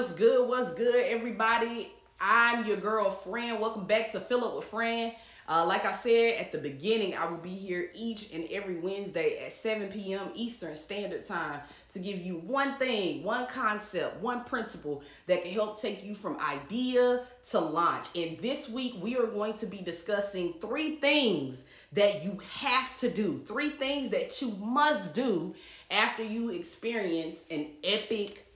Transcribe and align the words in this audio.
What's 0.00 0.12
good? 0.12 0.48
What's 0.48 0.72
good, 0.72 1.04
everybody? 1.08 1.92
I'm 2.18 2.64
your 2.64 2.78
girl, 2.78 3.10
Fran. 3.10 3.60
Welcome 3.60 3.84
back 3.84 4.10
to 4.12 4.18
Fill 4.18 4.46
Up 4.46 4.56
with 4.56 4.64
Fran. 4.64 5.12
Uh, 5.46 5.66
like 5.66 5.84
I 5.84 5.92
said 5.92 6.40
at 6.40 6.52
the 6.52 6.58
beginning, 6.58 7.14
I 7.14 7.30
will 7.30 7.36
be 7.36 7.50
here 7.50 7.90
each 7.94 8.32
and 8.32 8.46
every 8.50 8.76
Wednesday 8.76 9.42
at 9.44 9.52
7 9.52 9.88
p.m. 9.88 10.30
Eastern 10.34 10.74
Standard 10.74 11.26
Time 11.26 11.60
to 11.92 11.98
give 11.98 12.18
you 12.18 12.36
one 12.36 12.76
thing, 12.76 13.22
one 13.22 13.46
concept, 13.48 14.22
one 14.22 14.44
principle 14.44 15.02
that 15.26 15.42
can 15.42 15.52
help 15.52 15.78
take 15.78 16.02
you 16.02 16.14
from 16.14 16.38
idea 16.40 17.26
to 17.50 17.60
launch. 17.60 18.06
And 18.16 18.38
this 18.38 18.70
week, 18.70 18.94
we 19.02 19.18
are 19.18 19.26
going 19.26 19.52
to 19.52 19.66
be 19.66 19.82
discussing 19.82 20.54
three 20.62 20.96
things 20.96 21.66
that 21.92 22.24
you 22.24 22.40
have 22.54 22.98
to 23.00 23.10
do, 23.10 23.36
three 23.36 23.68
things 23.68 24.08
that 24.12 24.40
you 24.40 24.48
must 24.52 25.12
do 25.12 25.54
after 25.90 26.24
you 26.24 26.48
experience 26.52 27.44
an 27.50 27.66
epic 27.84 28.46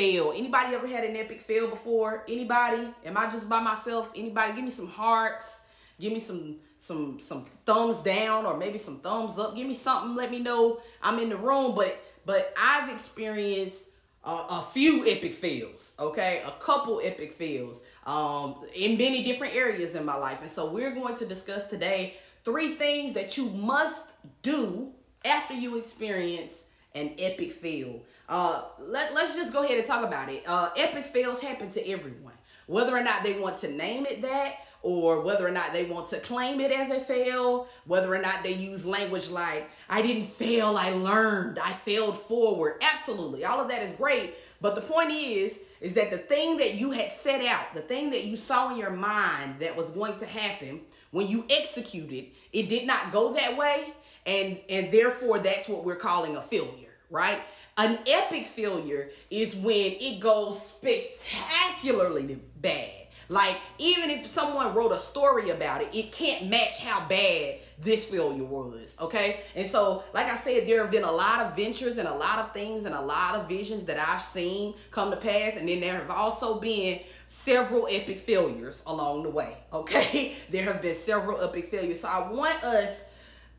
fail. 0.00 0.32
Anybody 0.34 0.74
ever 0.74 0.86
had 0.86 1.04
an 1.04 1.14
epic 1.16 1.40
fail 1.40 1.68
before? 1.68 2.24
Anybody? 2.26 2.88
Am 3.04 3.16
I 3.18 3.28
just 3.28 3.48
by 3.50 3.60
myself? 3.60 4.10
Anybody? 4.16 4.54
Give 4.54 4.64
me 4.64 4.70
some 4.70 4.88
hearts. 4.88 5.66
Give 6.00 6.12
me 6.12 6.20
some 6.20 6.56
some 6.78 7.20
some 7.20 7.44
thumbs 7.66 7.98
down 7.98 8.46
or 8.46 8.56
maybe 8.56 8.78
some 8.78 8.98
thumbs 8.98 9.38
up. 9.38 9.54
Give 9.54 9.68
me 9.68 9.74
something. 9.74 10.14
Let 10.16 10.30
me 10.30 10.38
know 10.38 10.80
I'm 11.02 11.18
in 11.18 11.28
the 11.28 11.36
room. 11.36 11.74
But 11.74 12.02
but 12.24 12.54
I've 12.58 12.90
experienced 12.90 13.88
a 14.24 14.62
few 14.62 15.06
epic 15.06 15.34
fails. 15.34 15.92
Okay, 15.98 16.42
a 16.46 16.50
couple 16.52 17.00
epic 17.04 17.32
fails 17.32 17.82
um, 18.06 18.56
in 18.74 18.96
many 18.96 19.22
different 19.22 19.54
areas 19.54 19.94
in 19.94 20.04
my 20.06 20.16
life. 20.16 20.40
And 20.40 20.50
so 20.50 20.70
we're 20.70 20.94
going 20.94 21.16
to 21.16 21.26
discuss 21.26 21.66
today 21.66 22.14
three 22.44 22.74
things 22.76 23.12
that 23.14 23.36
you 23.36 23.50
must 23.50 24.06
do 24.42 24.92
after 25.24 25.54
you 25.54 25.76
experience 25.76 26.64
an 26.94 27.12
epic 27.18 27.52
fail. 27.52 28.02
Uh, 28.30 28.62
let, 28.78 29.12
let's 29.12 29.34
just 29.34 29.52
go 29.52 29.64
ahead 29.64 29.76
and 29.76 29.84
talk 29.84 30.06
about 30.06 30.28
it. 30.28 30.44
Uh, 30.46 30.70
epic 30.76 31.04
fails 31.04 31.42
happen 31.42 31.68
to 31.68 31.86
everyone, 31.88 32.32
whether 32.66 32.96
or 32.96 33.02
not 33.02 33.24
they 33.24 33.38
want 33.38 33.56
to 33.58 33.70
name 33.72 34.06
it 34.06 34.22
that, 34.22 34.54
or 34.82 35.22
whether 35.22 35.46
or 35.46 35.50
not 35.50 35.72
they 35.72 35.84
want 35.84 36.06
to 36.06 36.18
claim 36.20 36.60
it 36.60 36.70
as 36.70 36.90
a 36.90 37.00
fail, 37.00 37.66
whether 37.86 38.14
or 38.14 38.22
not 38.22 38.42
they 38.42 38.54
use 38.54 38.86
language 38.86 39.28
like, 39.28 39.68
I 39.90 40.00
didn't 40.00 40.28
fail, 40.28 40.76
I 40.78 40.90
learned, 40.90 41.58
I 41.58 41.72
failed 41.72 42.16
forward. 42.16 42.80
Absolutely. 42.80 43.44
All 43.44 43.60
of 43.60 43.68
that 43.68 43.82
is 43.82 43.92
great. 43.94 44.34
But 44.60 44.76
the 44.76 44.80
point 44.80 45.10
is, 45.10 45.60
is 45.80 45.94
that 45.94 46.10
the 46.10 46.16
thing 46.16 46.56
that 46.58 46.76
you 46.76 46.92
had 46.92 47.10
set 47.12 47.44
out, 47.44 47.74
the 47.74 47.82
thing 47.82 48.10
that 48.10 48.24
you 48.24 48.36
saw 48.36 48.70
in 48.70 48.78
your 48.78 48.92
mind 48.92 49.56
that 49.58 49.76
was 49.76 49.90
going 49.90 50.16
to 50.18 50.26
happen, 50.26 50.80
when 51.10 51.26
you 51.26 51.44
executed, 51.50 52.26
it 52.52 52.68
did 52.68 52.86
not 52.86 53.10
go 53.10 53.34
that 53.34 53.56
way. 53.56 53.92
And, 54.24 54.60
and 54.68 54.92
therefore, 54.92 55.40
that's 55.40 55.68
what 55.68 55.84
we're 55.84 55.96
calling 55.96 56.36
a 56.36 56.40
failure, 56.40 56.94
right? 57.10 57.40
An 57.80 57.98
epic 58.06 58.44
failure 58.44 59.08
is 59.30 59.56
when 59.56 59.94
it 59.98 60.20
goes 60.20 60.66
spectacularly 60.66 62.38
bad. 62.60 63.06
Like, 63.30 63.56
even 63.78 64.10
if 64.10 64.26
someone 64.26 64.74
wrote 64.74 64.92
a 64.92 64.98
story 64.98 65.48
about 65.48 65.80
it, 65.80 65.88
it 65.94 66.12
can't 66.12 66.50
match 66.50 66.76
how 66.78 67.08
bad 67.08 67.60
this 67.78 68.04
failure 68.04 68.44
was. 68.44 68.96
Okay. 69.00 69.40
And 69.56 69.66
so, 69.66 70.04
like 70.12 70.26
I 70.26 70.34
said, 70.34 70.68
there 70.68 70.82
have 70.82 70.90
been 70.90 71.04
a 71.04 71.10
lot 71.10 71.40
of 71.40 71.56
ventures 71.56 71.96
and 71.96 72.06
a 72.06 72.14
lot 72.14 72.40
of 72.40 72.52
things 72.52 72.84
and 72.84 72.94
a 72.94 73.00
lot 73.00 73.36
of 73.36 73.48
visions 73.48 73.84
that 73.84 73.98
I've 73.98 74.20
seen 74.20 74.74
come 74.90 75.10
to 75.10 75.16
pass. 75.16 75.56
And 75.56 75.66
then 75.66 75.80
there 75.80 75.94
have 75.94 76.10
also 76.10 76.60
been 76.60 77.00
several 77.28 77.86
epic 77.90 78.20
failures 78.20 78.82
along 78.86 79.22
the 79.22 79.30
way. 79.30 79.56
Okay. 79.72 80.36
there 80.50 80.64
have 80.64 80.82
been 80.82 80.94
several 80.94 81.40
epic 81.40 81.70
failures. 81.70 82.00
So, 82.00 82.08
I 82.08 82.30
want 82.30 82.62
us 82.62 83.09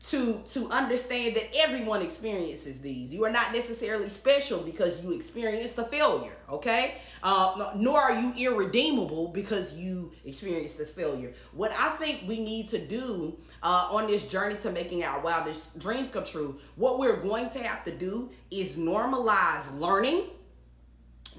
to 0.08 0.42
to 0.48 0.68
understand 0.70 1.36
that 1.36 1.48
everyone 1.54 2.02
experiences 2.02 2.80
these. 2.80 3.12
You 3.12 3.24
are 3.24 3.30
not 3.30 3.52
necessarily 3.52 4.08
special 4.08 4.60
because 4.60 5.02
you 5.02 5.14
experienced 5.14 5.78
a 5.78 5.84
failure 5.84 6.32
okay? 6.52 6.94
Uh, 7.22 7.72
nor 7.76 8.00
are 8.00 8.20
you 8.20 8.34
irredeemable 8.36 9.28
because 9.28 9.78
you 9.78 10.12
experienced 10.24 10.76
this 10.78 10.90
failure. 10.90 11.32
What 11.52 11.72
i 11.78 11.88
think 11.90 12.20
we 12.26 12.40
need 12.40 12.68
to 12.68 12.78
do 12.78 13.36
uh, 13.62 13.88
on 13.90 14.06
this 14.06 14.26
journey 14.26 14.56
to 14.56 14.70
making 14.70 15.04
our 15.04 15.20
wildest 15.20 15.78
dreams 15.78 16.10
come 16.10 16.24
true 16.24 16.58
what 16.76 16.98
we're 16.98 17.20
going 17.22 17.48
to 17.50 17.58
have 17.60 17.84
to 17.84 17.92
do 17.92 18.30
is 18.50 18.76
normalize 18.76 19.78
learning 19.78 20.24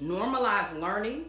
normalize 0.02 0.78
learning 0.80 1.26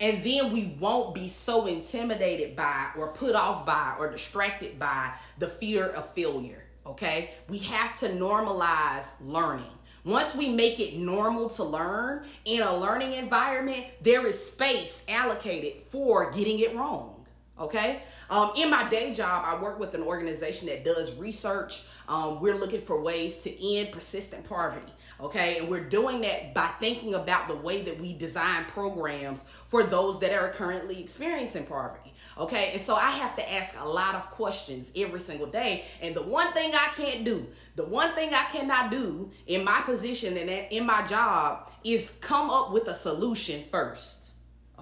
and 0.00 0.24
then 0.24 0.52
we 0.52 0.76
won't 0.80 1.14
be 1.14 1.28
so 1.28 1.66
intimidated 1.66 2.56
by 2.56 2.90
or 2.98 3.12
put 3.12 3.34
off 3.34 3.64
by 3.64 3.94
or 3.98 4.10
distracted 4.10 4.78
by 4.78 5.12
the 5.38 5.46
fear 5.46 5.88
of 5.90 6.12
failure 6.14 6.63
okay? 6.86 7.30
We 7.48 7.58
have 7.58 7.98
to 8.00 8.08
normalize 8.08 9.12
learning. 9.20 9.64
Once 10.04 10.34
we 10.34 10.48
make 10.48 10.80
it 10.80 10.98
normal 10.98 11.48
to 11.48 11.64
learn 11.64 12.26
in 12.44 12.62
a 12.62 12.76
learning 12.76 13.14
environment, 13.14 13.86
there 14.02 14.26
is 14.26 14.46
space 14.52 15.04
allocated 15.08 15.82
for 15.82 16.30
getting 16.32 16.58
it 16.58 16.74
wrong. 16.74 17.13
Okay. 17.58 18.02
Um, 18.30 18.50
in 18.56 18.68
my 18.68 18.88
day 18.88 19.14
job, 19.14 19.44
I 19.46 19.62
work 19.62 19.78
with 19.78 19.94
an 19.94 20.02
organization 20.02 20.66
that 20.68 20.84
does 20.84 21.14
research. 21.14 21.84
Um, 22.08 22.40
we're 22.40 22.56
looking 22.56 22.80
for 22.80 23.00
ways 23.00 23.44
to 23.44 23.76
end 23.76 23.92
persistent 23.92 24.42
poverty. 24.42 24.92
Okay. 25.20 25.58
And 25.58 25.68
we're 25.68 25.88
doing 25.88 26.20
that 26.22 26.52
by 26.52 26.66
thinking 26.80 27.14
about 27.14 27.46
the 27.48 27.54
way 27.54 27.82
that 27.82 28.00
we 28.00 28.12
design 28.12 28.64
programs 28.64 29.42
for 29.66 29.84
those 29.84 30.18
that 30.20 30.32
are 30.32 30.48
currently 30.48 31.00
experiencing 31.00 31.66
poverty. 31.66 32.12
Okay. 32.36 32.70
And 32.72 32.80
so 32.80 32.96
I 32.96 33.10
have 33.10 33.36
to 33.36 33.52
ask 33.52 33.80
a 33.80 33.88
lot 33.88 34.16
of 34.16 34.28
questions 34.30 34.90
every 34.96 35.20
single 35.20 35.46
day. 35.46 35.84
And 36.02 36.12
the 36.12 36.22
one 36.22 36.52
thing 36.54 36.72
I 36.74 36.88
can't 36.96 37.24
do, 37.24 37.46
the 37.76 37.84
one 37.84 38.16
thing 38.16 38.34
I 38.34 38.44
cannot 38.50 38.90
do 38.90 39.30
in 39.46 39.64
my 39.64 39.80
position 39.82 40.36
and 40.36 40.50
in 40.50 40.84
my 40.84 41.06
job 41.06 41.70
is 41.84 42.16
come 42.20 42.50
up 42.50 42.72
with 42.72 42.88
a 42.88 42.94
solution 42.94 43.62
first. 43.70 44.30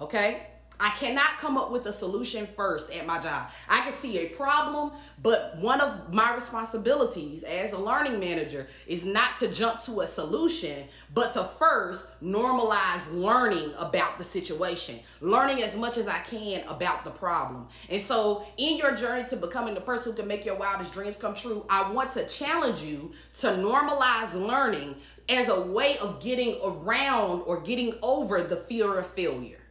Okay. 0.01 0.47
I 0.79 0.89
cannot 0.91 1.37
come 1.39 1.57
up 1.57 1.71
with 1.71 1.85
a 1.85 1.93
solution 1.93 2.45
first 2.45 2.93
at 2.93 3.05
my 3.05 3.19
job. 3.19 3.49
I 3.69 3.81
can 3.81 3.93
see 3.93 4.19
a 4.19 4.29
problem, 4.29 4.91
but 5.21 5.57
one 5.59 5.81
of 5.81 6.13
my 6.13 6.33
responsibilities 6.33 7.43
as 7.43 7.73
a 7.73 7.77
learning 7.77 8.19
manager 8.19 8.67
is 8.87 9.05
not 9.05 9.37
to 9.37 9.47
jump 9.47 9.81
to 9.83 10.01
a 10.01 10.07
solution, 10.07 10.85
but 11.13 11.33
to 11.33 11.43
first 11.43 12.07
normalize 12.21 13.13
learning 13.13 13.73
about 13.77 14.17
the 14.17 14.23
situation, 14.23 14.99
learning 15.21 15.63
as 15.63 15.75
much 15.75 15.97
as 15.97 16.07
I 16.07 16.19
can 16.19 16.67
about 16.67 17.03
the 17.03 17.11
problem. 17.11 17.67
And 17.89 18.01
so, 18.01 18.45
in 18.57 18.77
your 18.77 18.95
journey 18.95 19.27
to 19.29 19.35
becoming 19.35 19.73
the 19.73 19.81
person 19.81 20.11
who 20.11 20.17
can 20.17 20.27
make 20.27 20.45
your 20.45 20.55
wildest 20.55 20.93
dreams 20.93 21.17
come 21.17 21.35
true, 21.35 21.65
I 21.69 21.91
want 21.91 22.13
to 22.13 22.27
challenge 22.27 22.81
you 22.81 23.11
to 23.39 23.47
normalize 23.47 24.33
learning 24.33 24.95
as 25.29 25.49
a 25.49 25.61
way 25.61 25.97
of 26.01 26.21
getting 26.21 26.59
around 26.63 27.41
or 27.41 27.61
getting 27.61 27.93
over 28.01 28.41
the 28.41 28.57
fear 28.57 28.97
of 28.97 29.07
failure. 29.07 29.62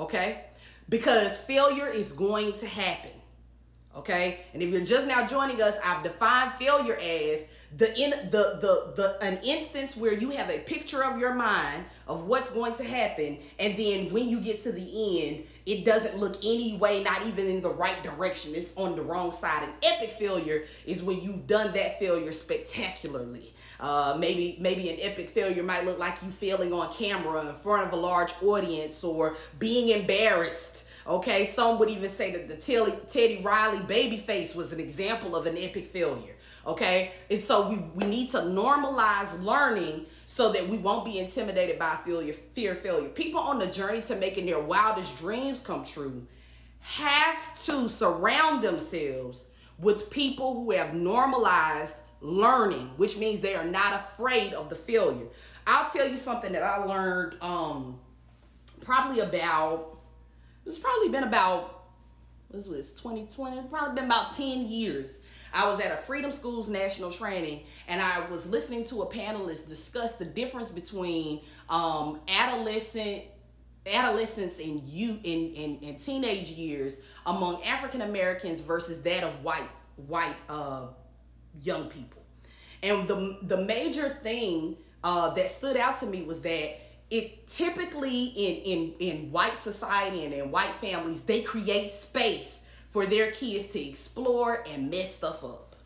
Okay? 0.00 0.44
Because 0.88 1.36
failure 1.38 1.86
is 1.86 2.12
going 2.12 2.54
to 2.54 2.66
happen. 2.66 3.12
Okay? 3.96 4.40
And 4.52 4.62
if 4.62 4.70
you're 4.70 4.84
just 4.84 5.06
now 5.06 5.26
joining 5.26 5.62
us, 5.62 5.78
I've 5.84 6.02
defined 6.02 6.52
failure 6.54 6.96
as 6.96 7.46
the 7.76 7.86
in 7.96 8.10
the 8.30 8.58
the 8.60 8.92
the 8.96 9.18
an 9.22 9.38
instance 9.44 9.96
where 9.96 10.12
you 10.12 10.30
have 10.30 10.50
a 10.50 10.58
picture 10.58 11.04
of 11.04 11.20
your 11.20 11.34
mind 11.34 11.84
of 12.08 12.26
what's 12.26 12.50
going 12.50 12.74
to 12.74 12.82
happen 12.82 13.38
and 13.60 13.76
then 13.76 14.12
when 14.12 14.28
you 14.28 14.40
get 14.40 14.60
to 14.60 14.72
the 14.72 15.22
end 15.22 15.44
it 15.66 15.84
doesn't 15.84 16.16
look 16.18 16.36
any 16.38 16.76
way 16.78 17.00
not 17.04 17.24
even 17.28 17.46
in 17.46 17.60
the 17.60 17.70
right 17.70 18.02
direction 18.02 18.56
it's 18.56 18.74
on 18.76 18.96
the 18.96 19.02
wrong 19.02 19.30
side 19.30 19.62
an 19.62 19.70
epic 19.84 20.10
failure 20.10 20.64
is 20.84 21.00
when 21.00 21.20
you've 21.20 21.46
done 21.46 21.72
that 21.72 21.96
failure 22.00 22.32
spectacularly 22.32 23.54
uh, 23.80 24.16
maybe 24.18 24.56
maybe 24.60 24.90
an 24.90 24.98
epic 25.00 25.30
failure 25.30 25.62
might 25.62 25.84
look 25.84 25.98
like 25.98 26.22
you 26.22 26.30
failing 26.30 26.72
on 26.72 26.92
camera 26.92 27.48
in 27.48 27.54
front 27.54 27.86
of 27.86 27.92
a 27.92 27.96
large 27.96 28.32
audience 28.42 29.02
or 29.02 29.36
being 29.58 29.98
embarrassed. 29.98 30.84
Okay, 31.06 31.46
some 31.46 31.78
would 31.78 31.88
even 31.88 32.10
say 32.10 32.32
that 32.32 32.46
the 32.46 32.56
Teddy, 32.56 32.92
Teddy 33.08 33.40
Riley 33.42 33.78
Babyface 33.78 34.54
was 34.54 34.72
an 34.72 34.80
example 34.80 35.34
of 35.34 35.46
an 35.46 35.56
epic 35.56 35.86
failure. 35.86 36.34
Okay, 36.66 37.12
and 37.30 37.42
so 37.42 37.70
we, 37.70 37.78
we 37.94 38.04
need 38.04 38.30
to 38.30 38.38
normalize 38.38 39.42
learning 39.42 40.04
so 40.26 40.52
that 40.52 40.68
we 40.68 40.76
won't 40.76 41.04
be 41.04 41.18
intimidated 41.18 41.78
by 41.78 41.96
failure, 42.04 42.34
fear 42.34 42.74
failure. 42.74 43.08
People 43.08 43.40
on 43.40 43.58
the 43.58 43.66
journey 43.66 44.02
to 44.02 44.14
making 44.14 44.46
their 44.46 44.60
wildest 44.60 45.16
dreams 45.16 45.60
come 45.60 45.84
true 45.84 46.26
have 46.80 47.62
to 47.64 47.88
surround 47.88 48.62
themselves 48.62 49.46
with 49.78 50.10
people 50.10 50.54
who 50.54 50.70
have 50.72 50.94
normalized 50.94 51.94
learning, 52.20 52.90
which 52.96 53.16
means 53.16 53.40
they 53.40 53.54
are 53.54 53.64
not 53.64 53.94
afraid 53.94 54.52
of 54.52 54.68
the 54.68 54.76
failure. 54.76 55.26
I'll 55.66 55.90
tell 55.90 56.08
you 56.08 56.16
something 56.16 56.52
that 56.52 56.62
I 56.62 56.84
learned 56.84 57.36
um 57.42 57.98
probably 58.82 59.20
about 59.20 59.98
it's 60.66 60.78
probably 60.78 61.08
been 61.08 61.24
about 61.24 61.80
what 62.48 62.66
was 62.66 62.92
2020, 62.92 63.68
probably 63.68 63.94
been 63.94 64.04
about 64.04 64.34
10 64.34 64.66
years. 64.66 65.18
I 65.52 65.70
was 65.70 65.80
at 65.80 65.92
a 65.92 65.96
Freedom 65.96 66.30
Schools 66.30 66.68
national 66.68 67.10
training 67.10 67.62
and 67.88 68.00
I 68.00 68.28
was 68.28 68.48
listening 68.48 68.84
to 68.86 69.02
a 69.02 69.06
panelist 69.06 69.68
discuss 69.68 70.12
the 70.16 70.24
difference 70.24 70.68
between 70.68 71.40
um, 71.68 72.20
adolescent 72.28 73.24
adolescence 73.86 74.58
and 74.58 74.86
you 74.86 75.18
in, 75.24 75.54
in, 75.54 75.78
in 75.78 75.96
teenage 75.96 76.50
years 76.50 76.98
among 77.24 77.62
African 77.64 78.02
Americans 78.02 78.60
versus 78.60 79.00
that 79.02 79.24
of 79.24 79.42
white 79.42 79.68
white 80.06 80.36
uh, 80.48 80.88
young 81.62 81.88
people. 81.88 82.22
And 82.82 83.06
the 83.06 83.38
the 83.42 83.58
major 83.64 84.18
thing 84.22 84.76
uh, 85.04 85.30
that 85.30 85.50
stood 85.50 85.76
out 85.76 85.98
to 86.00 86.06
me 86.06 86.22
was 86.22 86.40
that 86.42 86.78
it 87.10 87.48
typically 87.48 88.26
in 88.26 88.54
in 88.64 88.94
in 88.98 89.32
white 89.32 89.56
society 89.56 90.24
and 90.24 90.32
in 90.32 90.50
white 90.50 90.74
families 90.74 91.22
they 91.22 91.42
create 91.42 91.90
space 91.90 92.62
for 92.88 93.06
their 93.06 93.30
kids 93.30 93.68
to 93.68 93.80
explore 93.80 94.64
and 94.68 94.90
mess 94.90 95.14
stuff 95.16 95.44
up. 95.44 95.76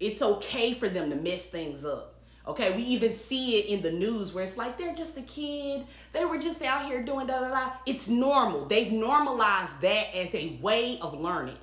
It's 0.00 0.22
okay 0.22 0.74
for 0.74 0.88
them 0.88 1.10
to 1.10 1.16
mess 1.16 1.46
things 1.46 1.84
up. 1.84 2.14
Okay 2.46 2.74
we 2.76 2.82
even 2.82 3.12
see 3.12 3.58
it 3.58 3.66
in 3.66 3.82
the 3.82 3.92
news 3.92 4.34
where 4.34 4.44
it's 4.44 4.56
like 4.56 4.76
they're 4.76 4.94
just 4.94 5.16
a 5.16 5.22
kid. 5.22 5.86
They 6.12 6.24
were 6.24 6.38
just 6.38 6.62
out 6.62 6.86
here 6.86 7.02
doing 7.02 7.26
da 7.26 7.40
da 7.40 7.50
da. 7.50 7.72
It's 7.86 8.08
normal. 8.08 8.66
They've 8.66 8.92
normalized 8.92 9.80
that 9.80 10.14
as 10.14 10.34
a 10.34 10.58
way 10.60 10.98
of 11.00 11.18
learning 11.18 11.58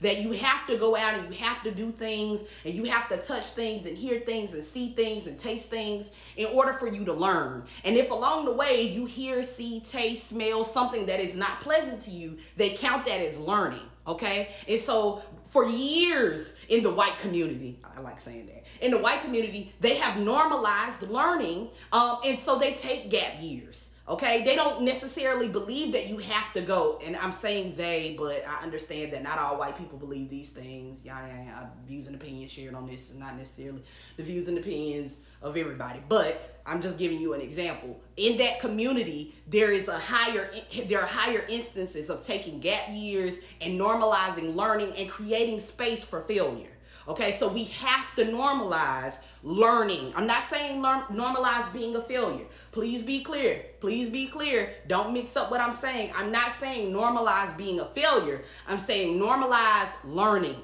that 0.00 0.20
you 0.20 0.32
have 0.32 0.66
to 0.66 0.76
go 0.76 0.96
out 0.96 1.14
and 1.14 1.32
you 1.32 1.40
have 1.40 1.62
to 1.62 1.70
do 1.70 1.90
things 1.90 2.42
and 2.64 2.74
you 2.74 2.84
have 2.84 3.08
to 3.08 3.16
touch 3.18 3.46
things 3.46 3.86
and 3.86 3.96
hear 3.96 4.20
things 4.20 4.54
and 4.54 4.62
see 4.62 4.90
things 4.90 5.26
and 5.26 5.38
taste 5.38 5.68
things 5.68 6.10
in 6.36 6.46
order 6.46 6.72
for 6.72 6.86
you 6.88 7.04
to 7.04 7.12
learn. 7.12 7.64
And 7.84 7.96
if 7.96 8.10
along 8.10 8.44
the 8.44 8.52
way 8.52 8.82
you 8.82 9.06
hear, 9.06 9.42
see, 9.42 9.80
taste, 9.80 10.28
smell 10.28 10.64
something 10.64 11.06
that 11.06 11.20
is 11.20 11.34
not 11.34 11.60
pleasant 11.60 12.02
to 12.02 12.10
you, 12.10 12.38
they 12.56 12.70
count 12.70 13.04
that 13.06 13.20
as 13.20 13.38
learning. 13.38 13.86
Okay. 14.06 14.48
And 14.66 14.80
so 14.80 15.22
for 15.46 15.66
years 15.66 16.54
in 16.68 16.82
the 16.82 16.92
white 16.92 17.18
community, 17.18 17.78
I 17.96 18.00
like 18.00 18.20
saying 18.20 18.46
that, 18.46 18.64
in 18.80 18.90
the 18.90 18.98
white 18.98 19.22
community, 19.22 19.74
they 19.80 19.96
have 19.96 20.18
normalized 20.18 21.02
learning. 21.02 21.68
Um, 21.92 22.18
and 22.24 22.38
so 22.38 22.58
they 22.58 22.74
take 22.74 23.10
gap 23.10 23.34
years. 23.40 23.90
Okay, 24.08 24.42
they 24.42 24.56
don't 24.56 24.82
necessarily 24.82 25.48
believe 25.48 25.92
that 25.92 26.08
you 26.08 26.16
have 26.16 26.50
to 26.54 26.62
go, 26.62 26.98
and 27.04 27.14
I'm 27.14 27.30
saying 27.30 27.74
they, 27.76 28.14
but 28.18 28.42
I 28.48 28.62
understand 28.62 29.12
that 29.12 29.22
not 29.22 29.38
all 29.38 29.58
white 29.58 29.76
people 29.76 29.98
believe 29.98 30.30
these 30.30 30.48
things. 30.48 31.04
Yeah, 31.04 31.18
uh, 31.18 31.26
yeah, 31.26 31.66
views 31.86 32.06
and 32.06 32.16
opinions 32.16 32.50
shared 32.50 32.74
on 32.74 32.86
this, 32.86 33.10
and 33.10 33.20
not 33.20 33.36
necessarily 33.36 33.82
the 34.16 34.22
views 34.22 34.48
and 34.48 34.56
opinions 34.56 35.18
of 35.42 35.58
everybody. 35.58 36.00
But 36.08 36.62
I'm 36.64 36.80
just 36.80 36.96
giving 36.96 37.18
you 37.18 37.34
an 37.34 37.42
example. 37.42 38.00
In 38.16 38.38
that 38.38 38.60
community, 38.60 39.34
there 39.46 39.72
is 39.72 39.88
a 39.88 39.98
higher, 39.98 40.50
there 40.86 41.02
are 41.02 41.06
higher 41.06 41.44
instances 41.46 42.08
of 42.08 42.22
taking 42.22 42.60
gap 42.60 42.88
years 42.90 43.36
and 43.60 43.78
normalizing 43.78 44.56
learning 44.56 44.94
and 44.96 45.10
creating 45.10 45.60
space 45.60 46.02
for 46.02 46.22
failure. 46.22 46.70
Okay, 47.08 47.32
so 47.32 47.48
we 47.48 47.64
have 47.64 48.14
to 48.16 48.24
normalize 48.26 49.16
learning. 49.42 50.12
I'm 50.14 50.26
not 50.26 50.42
saying 50.42 50.82
learn, 50.82 51.04
normalize 51.04 51.72
being 51.72 51.96
a 51.96 52.02
failure. 52.02 52.44
Please 52.70 53.02
be 53.02 53.22
clear. 53.22 53.64
Please 53.80 54.10
be 54.10 54.26
clear. 54.26 54.74
Don't 54.88 55.14
mix 55.14 55.34
up 55.34 55.50
what 55.50 55.58
I'm 55.58 55.72
saying. 55.72 56.12
I'm 56.14 56.30
not 56.30 56.52
saying 56.52 56.92
normalize 56.92 57.56
being 57.56 57.80
a 57.80 57.86
failure. 57.86 58.42
I'm 58.66 58.78
saying 58.78 59.18
normalize 59.18 59.88
learning. 60.04 60.60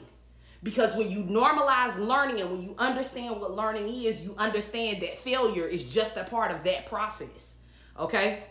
Because 0.62 0.94
when 0.96 1.11
you 1.11 1.25
normalize 1.25 1.99
learning 1.99 2.41
and 2.41 2.50
when 2.50 2.62
you 2.62 2.75
understand 2.79 3.41
what 3.41 3.56
learning 3.56 3.88
is, 3.88 4.23
you 4.23 4.35
understand 4.37 5.02
that 5.02 5.19
failure 5.19 5.67
is 5.67 5.94
just 5.94 6.19
a 6.19 6.25
part 6.25 6.50
of 6.50 6.62
that 6.64 6.87
process. 6.87 7.56
Okay? 7.99 8.43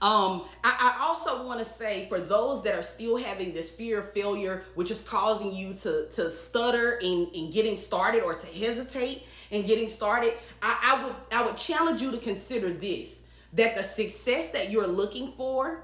Um, 0.00 0.44
I, 0.62 0.94
I 1.00 1.04
also 1.04 1.44
want 1.44 1.58
to 1.58 1.64
say 1.64 2.08
for 2.08 2.20
those 2.20 2.62
that 2.62 2.74
are 2.74 2.84
still 2.84 3.16
having 3.16 3.52
this 3.52 3.70
fear 3.70 3.98
of 3.98 4.12
failure, 4.12 4.62
which 4.76 4.92
is 4.92 5.02
causing 5.02 5.52
you 5.52 5.74
to, 5.74 6.08
to 6.12 6.30
stutter 6.30 7.00
in, 7.02 7.28
in 7.34 7.50
getting 7.50 7.76
started 7.76 8.22
or 8.22 8.34
to 8.34 8.46
hesitate 8.46 9.26
in 9.50 9.66
getting 9.66 9.88
started, 9.88 10.34
I, 10.62 10.98
I 10.98 11.04
would 11.04 11.14
I 11.32 11.44
would 11.44 11.56
challenge 11.56 12.00
you 12.00 12.10
to 12.12 12.18
consider 12.18 12.70
this 12.70 13.22
that 13.54 13.74
the 13.74 13.82
success 13.82 14.50
that 14.50 14.70
you're 14.70 14.86
looking 14.86 15.32
for 15.32 15.82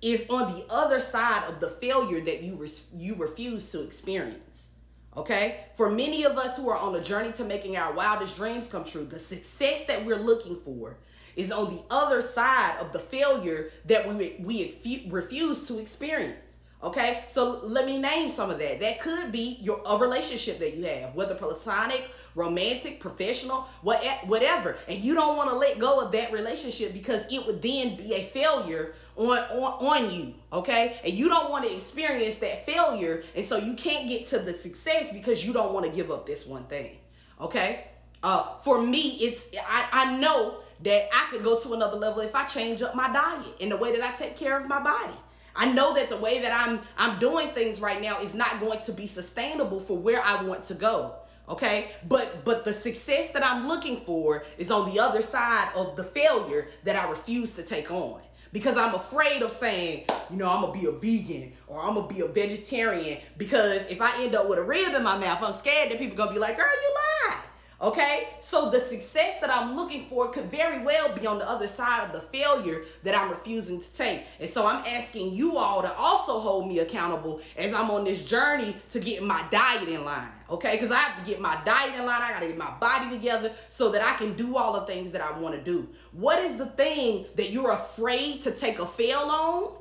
is 0.00 0.26
on 0.28 0.52
the 0.54 0.64
other 0.70 1.00
side 1.00 1.44
of 1.48 1.60
the 1.60 1.68
failure 1.68 2.20
that 2.20 2.42
you 2.42 2.56
res- 2.56 2.88
you 2.94 3.14
refuse 3.16 3.70
to 3.72 3.82
experience. 3.82 4.68
Okay? 5.16 5.64
For 5.74 5.90
many 5.90 6.24
of 6.24 6.38
us 6.38 6.56
who 6.56 6.68
are 6.70 6.78
on 6.78 6.94
a 6.94 7.02
journey 7.02 7.32
to 7.32 7.44
making 7.44 7.76
our 7.76 7.94
wildest 7.94 8.36
dreams 8.36 8.68
come 8.68 8.84
true, 8.84 9.04
the 9.04 9.18
success 9.18 9.86
that 9.86 10.04
we're 10.04 10.18
looking 10.18 10.56
for 10.56 10.96
is 11.36 11.52
on 11.52 11.74
the 11.74 11.82
other 11.90 12.22
side 12.22 12.76
of 12.80 12.92
the 12.92 12.98
failure 12.98 13.70
that 13.86 14.06
we 14.08 14.36
we 14.40 15.08
refuse 15.10 15.66
to 15.68 15.78
experience. 15.78 16.54
Okay, 16.84 17.24
so 17.28 17.60
let 17.64 17.86
me 17.86 17.98
name 17.98 18.28
some 18.28 18.50
of 18.50 18.58
that. 18.58 18.78
That 18.80 19.00
could 19.00 19.32
be 19.32 19.56
your 19.62 19.80
a 19.86 19.96
relationship 19.96 20.58
that 20.58 20.74
you 20.76 20.84
have, 20.84 21.14
whether 21.14 21.34
platonic, 21.34 22.10
romantic, 22.34 23.00
professional, 23.00 23.66
what, 23.80 24.04
whatever, 24.26 24.76
and 24.86 25.02
you 25.02 25.14
don't 25.14 25.34
want 25.38 25.48
to 25.48 25.56
let 25.56 25.78
go 25.78 26.00
of 26.00 26.12
that 26.12 26.30
relationship 26.30 26.92
because 26.92 27.24
it 27.32 27.46
would 27.46 27.62
then 27.62 27.96
be 27.96 28.12
a 28.12 28.22
failure 28.22 28.94
on, 29.16 29.30
on 29.30 30.04
on 30.04 30.14
you. 30.14 30.34
Okay, 30.52 31.00
and 31.02 31.14
you 31.14 31.30
don't 31.30 31.50
want 31.50 31.66
to 31.66 31.74
experience 31.74 32.36
that 32.38 32.66
failure, 32.66 33.22
and 33.34 33.42
so 33.42 33.56
you 33.56 33.76
can't 33.76 34.06
get 34.06 34.28
to 34.28 34.38
the 34.38 34.52
success 34.52 35.10
because 35.10 35.42
you 35.42 35.54
don't 35.54 35.72
want 35.72 35.86
to 35.86 35.92
give 35.92 36.10
up 36.10 36.26
this 36.26 36.44
one 36.44 36.64
thing. 36.64 36.98
Okay, 37.40 37.86
uh, 38.22 38.42
for 38.56 38.82
me, 38.82 39.16
it's 39.20 39.46
I 39.66 39.88
I 39.90 40.16
know 40.18 40.56
that 40.82 41.08
I 41.12 41.28
could 41.30 41.42
go 41.42 41.58
to 41.60 41.74
another 41.74 41.96
level 41.96 42.20
if 42.20 42.34
I 42.34 42.44
change 42.44 42.82
up 42.82 42.94
my 42.94 43.12
diet 43.12 43.54
and 43.60 43.70
the 43.70 43.76
way 43.76 43.96
that 43.96 44.02
I 44.02 44.14
take 44.14 44.36
care 44.36 44.58
of 44.58 44.68
my 44.68 44.82
body. 44.82 45.14
I 45.56 45.72
know 45.72 45.94
that 45.94 46.08
the 46.08 46.16
way 46.16 46.40
that 46.40 46.52
I'm 46.52 46.80
I'm 46.96 47.18
doing 47.18 47.50
things 47.50 47.80
right 47.80 48.00
now 48.00 48.20
is 48.20 48.34
not 48.34 48.60
going 48.60 48.80
to 48.80 48.92
be 48.92 49.06
sustainable 49.06 49.80
for 49.80 49.96
where 49.96 50.20
I 50.22 50.42
want 50.42 50.64
to 50.64 50.74
go. 50.74 51.14
Okay? 51.48 51.90
But 52.08 52.44
but 52.44 52.64
the 52.64 52.72
success 52.72 53.30
that 53.30 53.44
I'm 53.44 53.68
looking 53.68 53.98
for 53.98 54.44
is 54.58 54.70
on 54.70 54.92
the 54.92 55.00
other 55.00 55.22
side 55.22 55.70
of 55.76 55.96
the 55.96 56.04
failure 56.04 56.68
that 56.84 56.96
I 56.96 57.08
refuse 57.10 57.52
to 57.52 57.62
take 57.62 57.90
on. 57.90 58.20
Because 58.52 58.76
I'm 58.76 58.94
afraid 58.94 59.42
of 59.42 59.50
saying, 59.50 60.04
you 60.30 60.36
know, 60.36 60.48
I'm 60.48 60.60
gonna 60.60 60.72
be 60.72 60.86
a 60.86 60.92
vegan 60.92 61.52
or 61.66 61.80
I'm 61.80 61.94
gonna 61.94 62.06
be 62.06 62.20
a 62.20 62.28
vegetarian. 62.28 63.18
Because 63.36 63.86
if 63.90 64.00
I 64.00 64.22
end 64.22 64.34
up 64.34 64.48
with 64.48 64.58
a 64.58 64.62
rib 64.62 64.94
in 64.94 65.02
my 65.02 65.18
mouth, 65.18 65.42
I'm 65.42 65.52
scared 65.52 65.90
that 65.90 65.98
people 65.98 66.16
gonna 66.16 66.32
be 66.32 66.38
like, 66.38 66.56
girl, 66.56 66.66
you 66.66 66.94
lied. 67.30 67.38
Okay, 67.84 68.28
so 68.40 68.70
the 68.70 68.80
success 68.80 69.42
that 69.42 69.50
I'm 69.50 69.76
looking 69.76 70.06
for 70.06 70.30
could 70.30 70.46
very 70.46 70.82
well 70.82 71.14
be 71.14 71.26
on 71.26 71.38
the 71.38 71.46
other 71.46 71.68
side 71.68 72.06
of 72.06 72.14
the 72.14 72.20
failure 72.20 72.82
that 73.02 73.14
I'm 73.14 73.28
refusing 73.28 73.78
to 73.78 73.92
take. 73.92 74.22
And 74.40 74.48
so 74.48 74.66
I'm 74.66 74.82
asking 74.86 75.34
you 75.34 75.58
all 75.58 75.82
to 75.82 75.92
also 75.98 76.40
hold 76.40 76.66
me 76.66 76.78
accountable 76.78 77.42
as 77.58 77.74
I'm 77.74 77.90
on 77.90 78.04
this 78.04 78.24
journey 78.24 78.74
to 78.88 79.00
get 79.00 79.22
my 79.22 79.44
diet 79.50 79.86
in 79.86 80.02
line. 80.02 80.32
Okay, 80.48 80.76
because 80.76 80.92
I 80.92 80.96
have 80.96 81.22
to 81.22 81.30
get 81.30 81.42
my 81.42 81.60
diet 81.66 81.94
in 81.94 82.06
line, 82.06 82.22
I 82.22 82.30
gotta 82.30 82.46
get 82.46 82.56
my 82.56 82.72
body 82.80 83.10
together 83.10 83.52
so 83.68 83.92
that 83.92 84.00
I 84.00 84.16
can 84.16 84.34
do 84.34 84.56
all 84.56 84.72
the 84.80 84.86
things 84.86 85.12
that 85.12 85.20
I 85.20 85.38
wanna 85.38 85.62
do. 85.62 85.86
What 86.12 86.38
is 86.38 86.56
the 86.56 86.66
thing 86.66 87.26
that 87.34 87.50
you're 87.50 87.72
afraid 87.72 88.40
to 88.42 88.50
take 88.50 88.78
a 88.78 88.86
fail 88.86 89.18
on? 89.18 89.72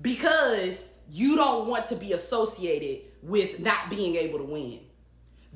Because 0.00 0.92
you 1.08 1.34
don't 1.34 1.66
want 1.66 1.88
to 1.88 1.96
be 1.96 2.12
associated 2.12 3.06
with 3.24 3.58
not 3.58 3.90
being 3.90 4.14
able 4.14 4.38
to 4.38 4.44
win 4.44 4.78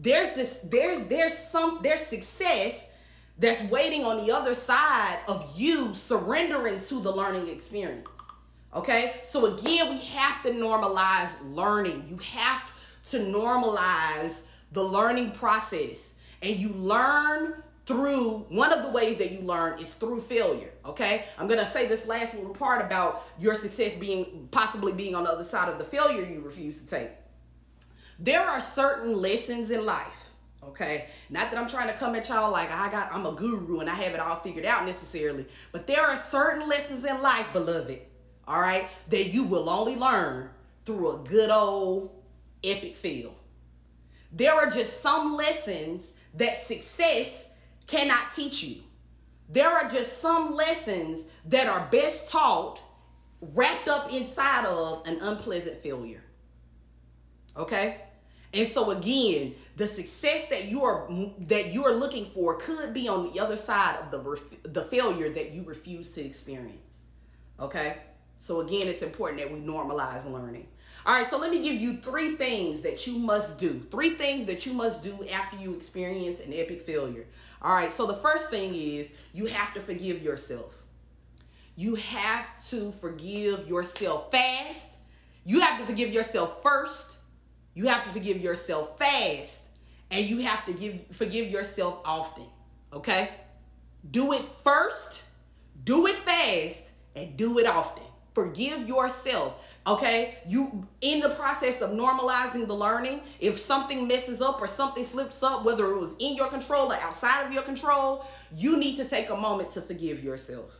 there's 0.00 0.34
this 0.34 0.58
there's 0.64 1.00
there's 1.08 1.36
some 1.36 1.80
there's 1.82 2.00
success 2.00 2.90
that's 3.38 3.62
waiting 3.64 4.04
on 4.04 4.26
the 4.26 4.32
other 4.32 4.54
side 4.54 5.18
of 5.28 5.54
you 5.56 5.94
surrendering 5.94 6.80
to 6.80 7.00
the 7.00 7.10
learning 7.10 7.48
experience 7.48 8.08
okay? 8.74 9.14
So 9.22 9.54
again 9.54 9.90
we 9.90 10.00
have 10.06 10.42
to 10.44 10.50
normalize 10.50 11.34
learning. 11.54 12.04
You 12.08 12.18
have 12.18 12.72
to 13.10 13.18
normalize 13.18 14.46
the 14.72 14.82
learning 14.82 15.32
process. 15.32 16.14
And 16.42 16.56
you 16.56 16.68
learn 16.68 17.62
through 17.86 18.46
one 18.50 18.72
of 18.72 18.84
the 18.84 18.90
ways 18.90 19.16
that 19.16 19.32
you 19.32 19.40
learn 19.40 19.80
is 19.80 19.94
through 19.94 20.20
failure 20.20 20.70
okay? 20.84 21.24
I'm 21.38 21.48
gonna 21.48 21.66
say 21.66 21.88
this 21.88 22.06
last 22.06 22.34
little 22.34 22.54
part 22.54 22.84
about 22.84 23.26
your 23.38 23.54
success 23.54 23.94
being 23.94 24.48
possibly 24.50 24.92
being 24.92 25.14
on 25.14 25.24
the 25.24 25.30
other 25.30 25.44
side 25.44 25.68
of 25.68 25.78
the 25.78 25.84
failure 25.84 26.24
you 26.24 26.40
refuse 26.40 26.78
to 26.78 26.86
take 26.86 27.10
there 28.18 28.42
are 28.42 28.60
certain 28.60 29.20
lessons 29.20 29.70
in 29.70 29.86
life, 29.86 30.30
okay? 30.62 31.08
Not 31.30 31.50
that 31.50 31.58
I'm 31.58 31.68
trying 31.68 31.88
to 31.88 31.94
come 31.94 32.14
at 32.14 32.28
y'all 32.28 32.50
like 32.50 32.70
I 32.70 32.90
got 32.90 33.12
I'm 33.12 33.26
a 33.26 33.32
guru 33.32 33.80
and 33.80 33.88
I 33.88 33.94
have 33.94 34.14
it 34.14 34.20
all 34.20 34.36
figured 34.36 34.64
out 34.64 34.84
necessarily, 34.86 35.46
but 35.72 35.86
there 35.86 36.04
are 36.04 36.16
certain 36.16 36.68
lessons 36.68 37.04
in 37.04 37.22
life, 37.22 37.52
beloved, 37.52 38.00
all 38.46 38.60
right, 38.60 38.86
that 39.10 39.28
you 39.28 39.44
will 39.44 39.68
only 39.68 39.94
learn 39.94 40.50
through 40.84 41.14
a 41.14 41.24
good 41.28 41.50
old 41.50 42.10
epic 42.64 42.96
fail. 42.96 43.34
There 44.32 44.52
are 44.52 44.70
just 44.70 45.00
some 45.00 45.36
lessons 45.36 46.14
that 46.34 46.56
success 46.56 47.46
cannot 47.86 48.32
teach 48.34 48.62
you. 48.62 48.82
There 49.48 49.68
are 49.68 49.88
just 49.88 50.20
some 50.20 50.54
lessons 50.54 51.24
that 51.46 51.68
are 51.68 51.88
best 51.90 52.28
taught 52.28 52.82
wrapped 53.40 53.88
up 53.88 54.12
inside 54.12 54.66
of 54.66 55.06
an 55.06 55.18
unpleasant 55.22 55.78
failure. 55.78 56.22
Okay? 57.56 58.02
And 58.54 58.66
so 58.66 58.90
again, 58.90 59.54
the 59.76 59.86
success 59.86 60.48
that 60.48 60.66
you 60.66 60.82
are 60.84 61.08
that 61.40 61.72
you 61.72 61.84
are 61.84 61.92
looking 61.94 62.24
for 62.24 62.56
could 62.56 62.94
be 62.94 63.08
on 63.08 63.30
the 63.30 63.40
other 63.40 63.56
side 63.56 63.96
of 63.96 64.10
the 64.10 64.40
the 64.68 64.82
failure 64.82 65.28
that 65.30 65.52
you 65.52 65.62
refuse 65.64 66.10
to 66.12 66.24
experience. 66.24 67.00
Okay? 67.60 67.98
So 68.38 68.60
again, 68.60 68.86
it's 68.86 69.02
important 69.02 69.40
that 69.42 69.52
we 69.52 69.60
normalize 69.60 70.30
learning. 70.30 70.68
All 71.06 71.14
right, 71.14 71.28
so 71.30 71.38
let 71.38 71.50
me 71.50 71.62
give 71.62 71.80
you 71.80 71.96
three 71.96 72.36
things 72.36 72.82
that 72.82 73.06
you 73.06 73.18
must 73.18 73.58
do. 73.58 73.80
Three 73.90 74.10
things 74.10 74.44
that 74.46 74.66
you 74.66 74.72
must 74.72 75.02
do 75.02 75.26
after 75.32 75.56
you 75.56 75.74
experience 75.74 76.40
an 76.40 76.52
epic 76.52 76.82
failure. 76.82 77.24
All 77.62 77.74
right, 77.74 77.90
so 77.90 78.06
the 78.06 78.14
first 78.14 78.50
thing 78.50 78.74
is 78.74 79.12
you 79.32 79.46
have 79.46 79.72
to 79.74 79.80
forgive 79.80 80.22
yourself. 80.22 80.76
You 81.76 81.94
have 81.94 82.46
to 82.70 82.92
forgive 82.92 83.68
yourself 83.68 84.30
fast. 84.30 84.96
You 85.44 85.60
have 85.60 85.78
to 85.78 85.86
forgive 85.86 86.12
yourself 86.12 86.62
first 86.62 87.17
you 87.78 87.86
have 87.86 88.04
to 88.04 88.10
forgive 88.10 88.38
yourself 88.38 88.98
fast 88.98 89.62
and 90.10 90.24
you 90.24 90.38
have 90.40 90.66
to 90.66 90.72
give 90.72 90.94
forgive 91.12 91.50
yourself 91.50 92.00
often. 92.04 92.44
Okay? 92.92 93.30
Do 94.10 94.32
it 94.32 94.42
first 94.64 95.22
Do 95.84 96.06
it 96.06 96.16
fast 96.16 96.84
and 97.14 97.36
do 97.36 97.58
it 97.58 97.66
often. 97.66 98.02
Forgive 98.34 98.86
yourself. 98.86 99.64
Okay, 99.86 100.36
you 100.46 100.86
in 101.00 101.20
the 101.20 101.30
process 101.30 101.80
of 101.80 101.92
normalizing 101.92 102.66
the 102.66 102.74
learning, 102.74 103.22
if 103.40 103.56
something 103.58 104.06
messes 104.06 104.42
up 104.42 104.60
or 104.60 104.66
something 104.66 105.02
slips 105.02 105.42
up, 105.42 105.64
whether 105.64 105.90
it 105.90 105.98
was 105.98 106.14
in 106.18 106.36
your 106.36 106.48
control 106.48 106.92
or 106.92 106.96
outside 106.96 107.46
of 107.46 107.52
your 107.52 107.62
control, 107.62 108.26
you 108.54 108.78
need 108.78 108.96
to 108.98 109.06
take 109.06 109.30
a 109.30 109.36
moment 109.36 109.70
to 109.70 109.80
forgive 109.80 110.22
yourself. 110.22 110.78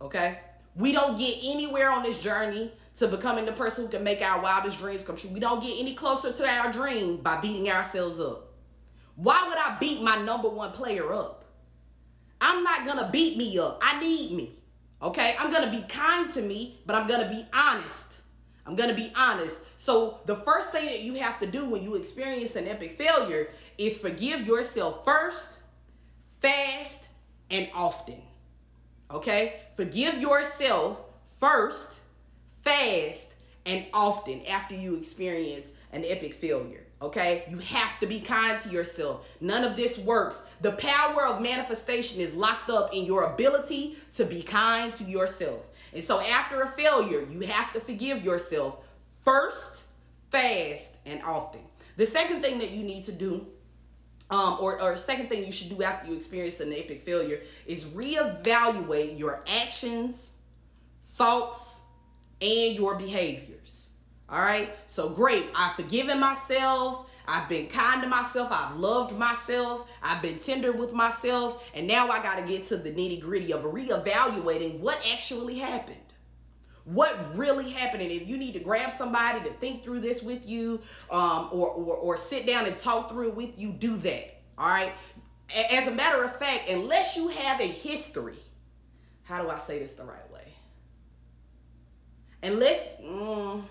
Okay, 0.00 0.40
we 0.74 0.90
don't 0.90 1.16
get 1.16 1.38
anywhere 1.44 1.92
on 1.92 2.02
this 2.02 2.20
journey 2.20 2.72
to 2.96 3.08
becoming 3.08 3.44
the 3.44 3.52
person 3.52 3.84
who 3.84 3.90
can 3.90 4.04
make 4.04 4.22
our 4.22 4.40
wildest 4.40 4.78
dreams 4.78 5.04
come 5.04 5.16
true. 5.16 5.30
We 5.30 5.40
don't 5.40 5.62
get 5.62 5.78
any 5.78 5.94
closer 5.94 6.32
to 6.32 6.48
our 6.48 6.70
dream 6.70 7.18
by 7.18 7.40
beating 7.40 7.68
ourselves 7.70 8.20
up. 8.20 8.52
Why 9.16 9.46
would 9.48 9.58
I 9.58 9.76
beat 9.80 10.02
my 10.02 10.16
number 10.16 10.48
one 10.48 10.72
player 10.72 11.12
up? 11.12 11.44
I'm 12.40 12.62
not 12.62 12.86
gonna 12.86 13.08
beat 13.12 13.36
me 13.36 13.58
up. 13.58 13.80
I 13.82 14.00
need 14.00 14.32
me. 14.32 14.58
Okay, 15.02 15.34
I'm 15.38 15.50
gonna 15.50 15.70
be 15.70 15.82
kind 15.88 16.30
to 16.32 16.42
me, 16.42 16.80
but 16.86 16.96
I'm 16.96 17.08
gonna 17.08 17.28
be 17.28 17.44
honest. 17.52 18.22
I'm 18.66 18.74
gonna 18.76 18.94
be 18.94 19.12
honest. 19.16 19.58
So, 19.76 20.20
the 20.24 20.34
first 20.34 20.70
thing 20.70 20.86
that 20.86 21.02
you 21.02 21.14
have 21.14 21.38
to 21.40 21.46
do 21.46 21.68
when 21.68 21.82
you 21.82 21.94
experience 21.94 22.56
an 22.56 22.66
epic 22.66 22.96
failure 22.96 23.48
is 23.76 23.98
forgive 23.98 24.46
yourself 24.46 25.04
first, 25.04 25.58
fast, 26.40 27.08
and 27.50 27.68
often. 27.74 28.22
Okay, 29.10 29.60
forgive 29.76 30.18
yourself 30.18 31.02
first, 31.38 32.00
fast, 32.64 33.32
and 33.66 33.86
often 33.92 34.44
after 34.46 34.74
you 34.74 34.96
experience 34.96 35.70
an 35.92 36.04
epic 36.06 36.34
failure. 36.34 36.84
Okay, 37.02 37.44
you 37.48 37.58
have 37.58 37.98
to 38.00 38.06
be 38.06 38.20
kind 38.20 38.60
to 38.62 38.70
yourself. 38.70 39.28
None 39.40 39.62
of 39.64 39.76
this 39.76 39.98
works. 39.98 40.42
The 40.62 40.72
power 40.72 41.26
of 41.26 41.42
manifestation 41.42 42.20
is 42.20 42.34
locked 42.34 42.70
up 42.70 42.94
in 42.94 43.04
your 43.04 43.24
ability 43.24 43.96
to 44.16 44.24
be 44.24 44.42
kind 44.42 44.92
to 44.94 45.04
yourself. 45.04 45.66
And 45.92 46.02
so, 46.02 46.20
after 46.20 46.62
a 46.62 46.66
failure, 46.66 47.26
you 47.28 47.40
have 47.40 47.72
to 47.74 47.80
forgive 47.80 48.24
yourself 48.24 48.78
first, 49.22 49.84
fast, 50.30 50.96
and 51.04 51.22
often. 51.22 51.60
The 51.96 52.06
second 52.06 52.42
thing 52.42 52.58
that 52.58 52.70
you 52.70 52.82
need 52.82 53.04
to 53.04 53.12
do 53.12 53.46
um, 54.30 54.56
or, 54.60 54.80
or 54.80 54.96
second 54.96 55.28
thing 55.28 55.44
you 55.44 55.52
should 55.52 55.68
do 55.68 55.82
after 55.82 56.08
you 56.08 56.16
experience 56.16 56.60
an 56.60 56.72
epic 56.72 57.02
failure 57.02 57.40
is 57.66 57.84
reevaluate 57.84 59.18
your 59.18 59.44
actions, 59.62 60.32
thoughts, 61.02 61.73
and 62.44 62.76
your 62.76 62.96
behaviors. 62.96 63.90
All 64.28 64.40
right. 64.40 64.68
So 64.86 65.10
great. 65.10 65.44
I've 65.54 65.76
forgiven 65.76 66.20
myself. 66.20 67.10
I've 67.26 67.48
been 67.48 67.68
kind 67.68 68.02
to 68.02 68.08
myself. 68.08 68.48
I've 68.50 68.76
loved 68.76 69.16
myself. 69.16 69.90
I've 70.02 70.20
been 70.20 70.38
tender 70.38 70.72
with 70.72 70.92
myself. 70.92 71.70
And 71.74 71.86
now 71.86 72.08
I 72.08 72.22
got 72.22 72.38
to 72.38 72.46
get 72.46 72.66
to 72.66 72.76
the 72.76 72.90
nitty 72.90 73.20
gritty 73.20 73.52
of 73.52 73.62
reevaluating 73.62 74.80
what 74.80 74.98
actually 75.12 75.58
happened. 75.58 75.96
What 76.84 77.34
really 77.34 77.70
happened? 77.70 78.02
And 78.02 78.12
if 78.12 78.28
you 78.28 78.36
need 78.36 78.52
to 78.54 78.60
grab 78.60 78.92
somebody 78.92 79.40
to 79.40 79.50
think 79.54 79.84
through 79.84 80.00
this 80.00 80.22
with 80.22 80.46
you 80.46 80.82
um, 81.10 81.48
or, 81.50 81.68
or, 81.68 81.96
or 81.96 82.16
sit 82.18 82.46
down 82.46 82.66
and 82.66 82.76
talk 82.76 83.08
through 83.10 83.28
it 83.28 83.34
with 83.34 83.58
you, 83.58 83.72
do 83.72 83.96
that. 83.96 84.42
All 84.58 84.68
right. 84.68 84.92
As 85.72 85.88
a 85.88 85.92
matter 85.92 86.22
of 86.22 86.36
fact, 86.36 86.68
unless 86.68 87.16
you 87.16 87.28
have 87.28 87.60
a 87.60 87.66
history, 87.66 88.38
how 89.22 89.42
do 89.42 89.48
I 89.48 89.56
say 89.56 89.78
this 89.78 89.92
the 89.92 90.04
right 90.04 90.30
way? 90.30 90.33
Unless, 92.44 93.00
mm, 93.00 93.62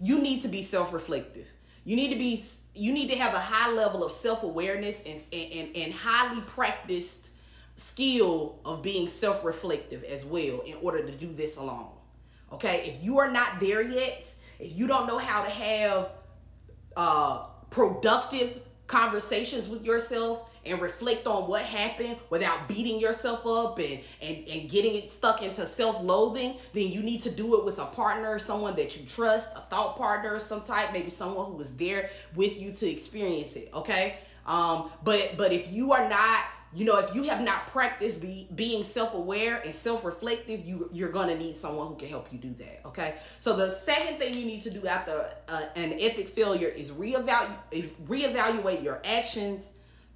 you 0.00 0.20
need 0.20 0.42
to 0.42 0.48
be 0.48 0.62
self-reflective. 0.62 1.48
You 1.84 1.96
need 1.96 2.10
to 2.10 2.16
be 2.16 2.42
you 2.74 2.92
need 2.92 3.10
to 3.10 3.16
have 3.16 3.34
a 3.34 3.38
high 3.38 3.70
level 3.72 4.04
of 4.04 4.12
self-awareness 4.12 5.02
and 5.04 5.20
and, 5.32 5.76
and 5.76 5.92
highly 5.92 6.40
practiced 6.42 7.30
skill 7.76 8.58
of 8.64 8.82
being 8.82 9.06
self-reflective 9.06 10.04
as 10.04 10.24
well 10.24 10.60
in 10.60 10.76
order 10.80 11.04
to 11.04 11.12
do 11.12 11.32
this 11.32 11.56
alone. 11.56 11.90
Okay? 12.52 12.84
If 12.86 13.04
you 13.04 13.18
are 13.18 13.30
not 13.30 13.60
there 13.60 13.82
yet, 13.82 14.32
if 14.58 14.76
you 14.78 14.86
don't 14.86 15.06
know 15.06 15.18
how 15.18 15.44
to 15.44 15.50
have 15.50 16.12
uh 16.96 17.46
productive 17.70 18.60
conversations 18.86 19.68
with 19.68 19.84
yourself 19.84 20.50
and 20.64 20.80
reflect 20.80 21.26
on 21.26 21.48
what 21.48 21.62
happened 21.62 22.16
without 22.30 22.68
beating 22.68 23.00
yourself 23.00 23.46
up 23.46 23.78
and, 23.78 24.00
and, 24.20 24.48
and 24.48 24.70
getting 24.70 24.94
it 24.94 25.10
stuck 25.10 25.42
into 25.42 25.66
self-loathing, 25.66 26.54
then 26.72 26.88
you 26.88 27.02
need 27.02 27.22
to 27.22 27.30
do 27.30 27.58
it 27.58 27.64
with 27.64 27.78
a 27.78 27.86
partner, 27.86 28.38
someone 28.38 28.76
that 28.76 28.96
you 28.96 29.04
trust, 29.06 29.56
a 29.56 29.60
thought 29.60 29.96
partner 29.96 30.36
of 30.36 30.42
some 30.42 30.62
type, 30.62 30.92
maybe 30.92 31.10
someone 31.10 31.46
who 31.46 31.54
was 31.54 31.72
there 31.72 32.10
with 32.34 32.60
you 32.60 32.72
to 32.72 32.88
experience 32.88 33.56
it. 33.56 33.70
Okay. 33.74 34.16
Um, 34.46 34.90
but 35.04 35.34
but 35.36 35.52
if 35.52 35.72
you 35.72 35.92
are 35.92 36.08
not 36.08 36.44
you 36.74 36.84
know 36.84 36.98
if 36.98 37.14
you 37.14 37.24
have 37.24 37.40
not 37.40 37.66
practiced 37.68 38.20
be, 38.20 38.48
being 38.54 38.82
self-aware 38.82 39.60
and 39.64 39.74
self-reflective 39.74 40.66
you 40.66 40.88
you're 40.92 41.12
gonna 41.12 41.36
need 41.36 41.54
someone 41.54 41.88
who 41.88 41.96
can 41.96 42.08
help 42.08 42.32
you 42.32 42.38
do 42.38 42.52
that 42.54 42.80
okay 42.84 43.14
so 43.38 43.54
the 43.54 43.70
second 43.70 44.18
thing 44.18 44.34
you 44.34 44.46
need 44.46 44.62
to 44.62 44.70
do 44.70 44.86
after 44.86 45.32
uh, 45.48 45.62
an 45.76 45.94
epic 46.00 46.28
failure 46.28 46.68
is 46.68 46.90
reevaluate 46.92 47.90
reevaluate 48.06 48.82
your 48.82 49.00
actions 49.04 49.70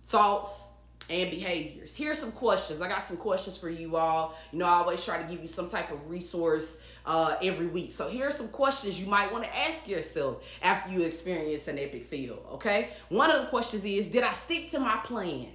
thoughts, 0.06 0.68
and 1.08 1.30
behaviors. 1.30 1.94
Here's 1.94 2.18
some 2.18 2.32
questions. 2.32 2.80
I 2.80 2.88
got 2.88 3.02
some 3.02 3.16
questions 3.16 3.56
for 3.56 3.70
you 3.70 3.96
all. 3.96 4.36
You 4.52 4.58
know, 4.58 4.66
I 4.66 4.70
always 4.70 5.04
try 5.04 5.22
to 5.22 5.28
give 5.28 5.40
you 5.40 5.46
some 5.46 5.68
type 5.68 5.90
of 5.92 6.10
resource 6.10 6.78
uh, 7.04 7.36
every 7.42 7.66
week. 7.66 7.92
So 7.92 8.08
here 8.08 8.26
are 8.26 8.32
some 8.32 8.48
questions 8.48 9.00
you 9.00 9.06
might 9.06 9.30
want 9.32 9.44
to 9.44 9.56
ask 9.56 9.88
yourself 9.88 10.44
after 10.62 10.90
you 10.90 11.02
experience 11.02 11.68
an 11.68 11.78
epic 11.78 12.04
fail. 12.04 12.44
Okay. 12.54 12.88
One 13.08 13.30
of 13.30 13.40
the 13.40 13.46
questions 13.46 13.84
is, 13.84 14.08
did 14.08 14.24
I 14.24 14.32
stick 14.32 14.70
to 14.70 14.80
my 14.80 14.96
plan? 15.04 15.48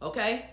Okay. 0.00 0.46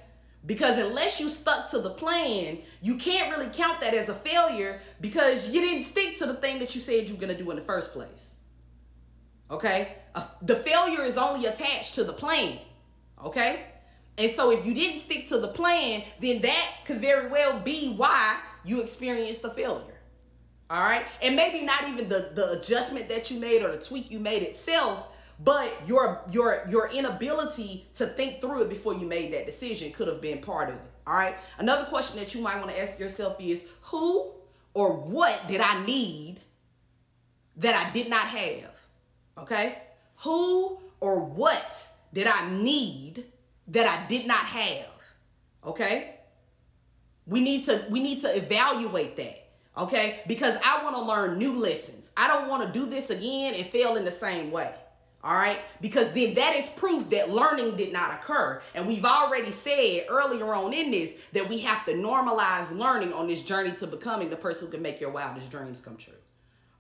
Because 0.45 0.79
unless 0.79 1.19
you 1.19 1.29
stuck 1.29 1.69
to 1.71 1.79
the 1.79 1.89
plan, 1.91 2.59
you 2.81 2.97
can't 2.97 3.29
really 3.35 3.51
count 3.53 3.81
that 3.81 3.93
as 3.93 4.09
a 4.09 4.15
failure 4.15 4.79
because 5.01 5.49
you 5.49 5.61
didn't 5.61 5.83
stick 5.83 6.17
to 6.19 6.25
the 6.25 6.35
thing 6.35 6.59
that 6.59 6.73
you 6.73 6.81
said 6.81 7.07
you 7.09 7.15
were 7.15 7.21
going 7.21 7.35
to 7.35 7.43
do 7.43 7.49
in 7.51 7.57
the 7.57 7.63
first 7.63 7.91
place. 7.91 8.35
Okay? 9.51 9.95
The 10.41 10.55
failure 10.55 11.03
is 11.03 11.17
only 11.17 11.45
attached 11.45 11.95
to 11.95 12.03
the 12.03 12.13
plan. 12.13 12.59
Okay? 13.23 13.65
And 14.17 14.31
so 14.31 14.51
if 14.51 14.65
you 14.65 14.73
didn't 14.73 14.99
stick 14.99 15.27
to 15.29 15.39
the 15.39 15.47
plan, 15.47 16.03
then 16.19 16.41
that 16.41 16.71
could 16.85 16.99
very 16.99 17.29
well 17.29 17.59
be 17.59 17.93
why 17.95 18.39
you 18.65 18.81
experienced 18.81 19.41
the 19.41 19.49
failure. 19.49 19.99
All 20.69 20.81
right? 20.81 21.05
And 21.21 21.35
maybe 21.35 21.65
not 21.65 21.87
even 21.87 22.09
the, 22.09 22.31
the 22.35 22.59
adjustment 22.59 23.09
that 23.09 23.31
you 23.31 23.39
made 23.39 23.63
or 23.63 23.71
the 23.71 23.83
tweak 23.83 24.11
you 24.11 24.19
made 24.19 24.43
itself, 24.43 25.07
but 25.41 25.73
your 25.87 26.21
your 26.29 26.65
your 26.67 26.89
inability 26.91 27.87
to 27.95 28.05
think 28.05 28.41
through 28.41 28.63
it 28.63 28.69
before 28.69 28.93
you 28.93 29.07
made 29.07 29.33
that 29.33 29.45
decision 29.45 29.91
could 29.93 30.09
have 30.09 30.21
been 30.21 30.39
part 30.41 30.69
of 30.69 30.75
it. 30.75 30.91
All 31.07 31.13
right? 31.13 31.35
Another 31.57 31.85
question 31.85 32.19
that 32.19 32.35
you 32.35 32.41
might 32.41 32.57
want 32.57 32.71
to 32.71 32.79
ask 32.79 32.99
yourself 32.99 33.37
is 33.39 33.65
who 33.83 34.33
or 34.73 34.93
what 34.93 35.41
did 35.47 35.61
I 35.61 35.83
need 35.85 36.41
that 37.57 37.87
I 37.87 37.91
did 37.91 38.09
not 38.09 38.27
have? 38.27 38.75
Okay? 39.37 39.77
Who 40.23 40.79
or 40.99 41.23
what 41.23 41.87
did 42.13 42.27
I 42.27 42.49
need 42.49 43.25
that 43.69 43.87
I 43.87 44.07
did 44.07 44.27
not 44.27 44.45
have? 44.45 44.91
Okay? 45.63 46.15
We 47.25 47.41
need 47.41 47.65
to 47.65 47.85
we 47.89 48.01
need 48.01 48.21
to 48.21 48.35
evaluate 48.35 49.15
that. 49.17 49.45
Okay? 49.77 50.21
Because 50.27 50.57
I 50.63 50.83
want 50.83 50.95
to 50.95 51.01
learn 51.01 51.37
new 51.37 51.57
lessons. 51.57 52.11
I 52.17 52.27
don't 52.27 52.49
want 52.49 52.65
to 52.65 52.79
do 52.79 52.85
this 52.85 53.09
again 53.09 53.53
and 53.55 53.65
fail 53.67 53.95
in 53.95 54.03
the 54.03 54.11
same 54.11 54.51
way. 54.51 54.73
All 55.23 55.33
right? 55.33 55.59
Because 55.81 56.11
then 56.13 56.33
that 56.35 56.55
is 56.55 56.69
proof 56.69 57.09
that 57.09 57.29
learning 57.29 57.75
did 57.75 57.91
not 57.91 58.13
occur. 58.13 58.61
And 58.73 58.87
we've 58.87 59.05
already 59.05 59.51
said 59.51 60.05
earlier 60.09 60.53
on 60.53 60.73
in 60.73 60.91
this 60.91 61.27
that 61.33 61.47
we 61.49 61.59
have 61.59 61.85
to 61.85 61.93
normalize 61.93 62.75
learning 62.75 63.13
on 63.13 63.27
this 63.27 63.43
journey 63.43 63.71
to 63.77 63.87
becoming 63.87 64.29
the 64.29 64.37
person 64.37 64.65
who 64.65 64.71
can 64.71 64.81
make 64.81 64.99
your 65.01 65.11
wildest 65.11 65.51
dreams 65.51 65.81
come 65.81 65.97
true. 65.97 66.13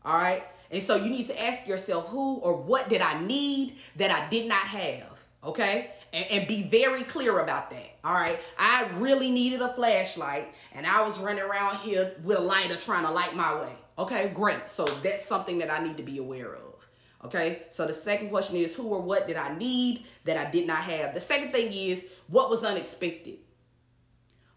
All 0.05 0.17
right? 0.17 0.43
And 0.71 0.83
so 0.83 0.95
you 0.95 1.09
need 1.09 1.27
to 1.27 1.43
ask 1.43 1.67
yourself 1.67 2.09
who 2.09 2.35
or 2.37 2.55
what 2.55 2.89
did 2.89 3.01
I 3.01 3.19
need 3.21 3.75
that 3.95 4.11
I 4.11 4.29
did 4.29 4.47
not 4.47 4.61
have? 4.61 5.23
Okay? 5.43 5.91
And, 6.13 6.25
and, 6.31 6.47
be 6.47 6.63
very 6.63 7.03
clear 7.03 7.39
about 7.39 7.69
that. 7.69 7.97
All 8.03 8.13
right. 8.13 8.39
I 8.57 8.87
really 8.97 9.29
needed 9.29 9.61
a 9.61 9.73
flashlight 9.73 10.47
and 10.73 10.85
I 10.85 11.05
was 11.05 11.19
running 11.19 11.43
around 11.43 11.77
here 11.77 12.15
with 12.23 12.37
a 12.37 12.41
lighter 12.41 12.75
trying 12.75 13.05
to 13.05 13.11
light 13.11 13.35
my 13.35 13.59
way. 13.59 13.73
Okay, 13.97 14.31
great. 14.33 14.69
So 14.69 14.85
that's 14.85 15.25
something 15.25 15.59
that 15.59 15.69
I 15.69 15.83
need 15.83 15.97
to 15.97 16.03
be 16.03 16.17
aware 16.17 16.55
of. 16.55 16.87
Okay. 17.25 17.63
So 17.69 17.85
the 17.85 17.93
second 17.93 18.29
question 18.29 18.55
is 18.55 18.75
who 18.75 18.87
or 18.87 19.01
what 19.01 19.27
did 19.27 19.37
I 19.37 19.55
need 19.55 20.05
that 20.25 20.37
I 20.37 20.49
did 20.49 20.67
not 20.67 20.83
have? 20.83 21.13
The 21.13 21.19
second 21.19 21.51
thing 21.51 21.71
is 21.71 22.07
what 22.27 22.49
was 22.49 22.63
unexpected? 22.63 23.37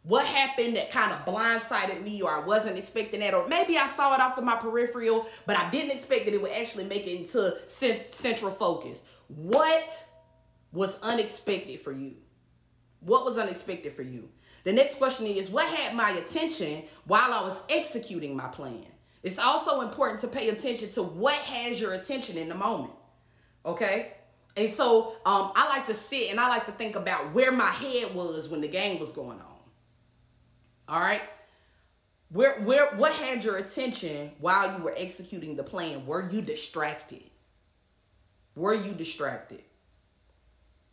What 0.05 0.27
happened 0.27 0.77
that 0.77 0.91
kind 0.91 1.13
of 1.13 1.25
blindsided 1.25 2.03
me 2.03 2.23
or 2.23 2.31
I 2.31 2.45
wasn't 2.45 2.77
expecting 2.77 3.21
that 3.21 3.35
or 3.35 3.47
maybe 3.47 3.77
I 3.77 3.87
saw 3.87 4.15
it 4.15 4.21
off 4.21 4.37
of 4.37 4.45
my 4.45 4.57
peripheral 4.57 5.27
but 5.47 5.57
I 5.57 5.71
didn't 5.71 5.93
expect 5.93 6.25
that 6.25 6.35
it 6.35 6.43
would 6.43 6.53
actually 6.53 6.85
make 6.85 7.07
it 7.07 7.21
into 7.21 7.55
central 7.67 8.51
focus. 8.51 9.05
What 9.29 10.05
was 10.73 11.01
unexpected 11.03 11.81
for 11.81 11.93
you? 11.93 12.17
What 13.01 13.25
was 13.25 13.39
unexpected 13.39 13.93
for 13.93 14.03
you? 14.03 14.29
The 14.65 14.73
next 14.73 14.97
question 14.97 15.27
is 15.27 15.51
what 15.51 15.67
had 15.67 15.97
my 15.97 16.11
attention 16.11 16.85
while 17.05 17.33
I 17.33 17.43
was 17.43 17.63
executing 17.69 18.37
my 18.37 18.49
plan? 18.49 18.87
It's 19.23 19.39
also 19.39 19.83
important 19.83 20.21
to 20.21 20.29
pay 20.29 20.49
attention 20.49 20.91
to 20.91 21.03
what 21.03 21.35
has 21.35 21.81
your 21.81 21.95
attention 21.95 22.37
in 22.37 22.49
the 22.49 22.55
moment. 22.55 22.93
Okay? 23.65 24.15
And 24.57 24.69
so 24.69 25.17
um, 25.25 25.53
I 25.55 25.69
like 25.69 25.87
to 25.87 25.95
sit 25.95 26.31
and 26.31 26.41
I 26.41 26.49
like 26.49 26.67
to 26.67 26.73
think 26.73 26.97
about 26.97 27.33
where 27.35 27.53
my 27.53 27.71
head 27.71 28.15
was 28.15 28.49
when 28.49 28.61
the 28.61 28.69
game 28.69 28.99
was 28.99 29.13
going 29.13 29.41
on. 29.41 29.52
All 30.89 31.01
right. 31.01 31.23
Where 32.31 32.61
where 32.63 32.95
what 32.97 33.13
had 33.13 33.45
your 33.45 33.57
attention 33.57 34.33
while 34.41 34.77
you 34.77 34.83
were 34.83 34.95
executing 34.97 35.57
the 35.57 35.63
plan? 35.63 36.07
Were 36.07 36.31
you 36.31 36.41
distracted? 36.41 37.25
Were 38.55 38.75
you 38.75 38.93
distracted? 38.93 39.63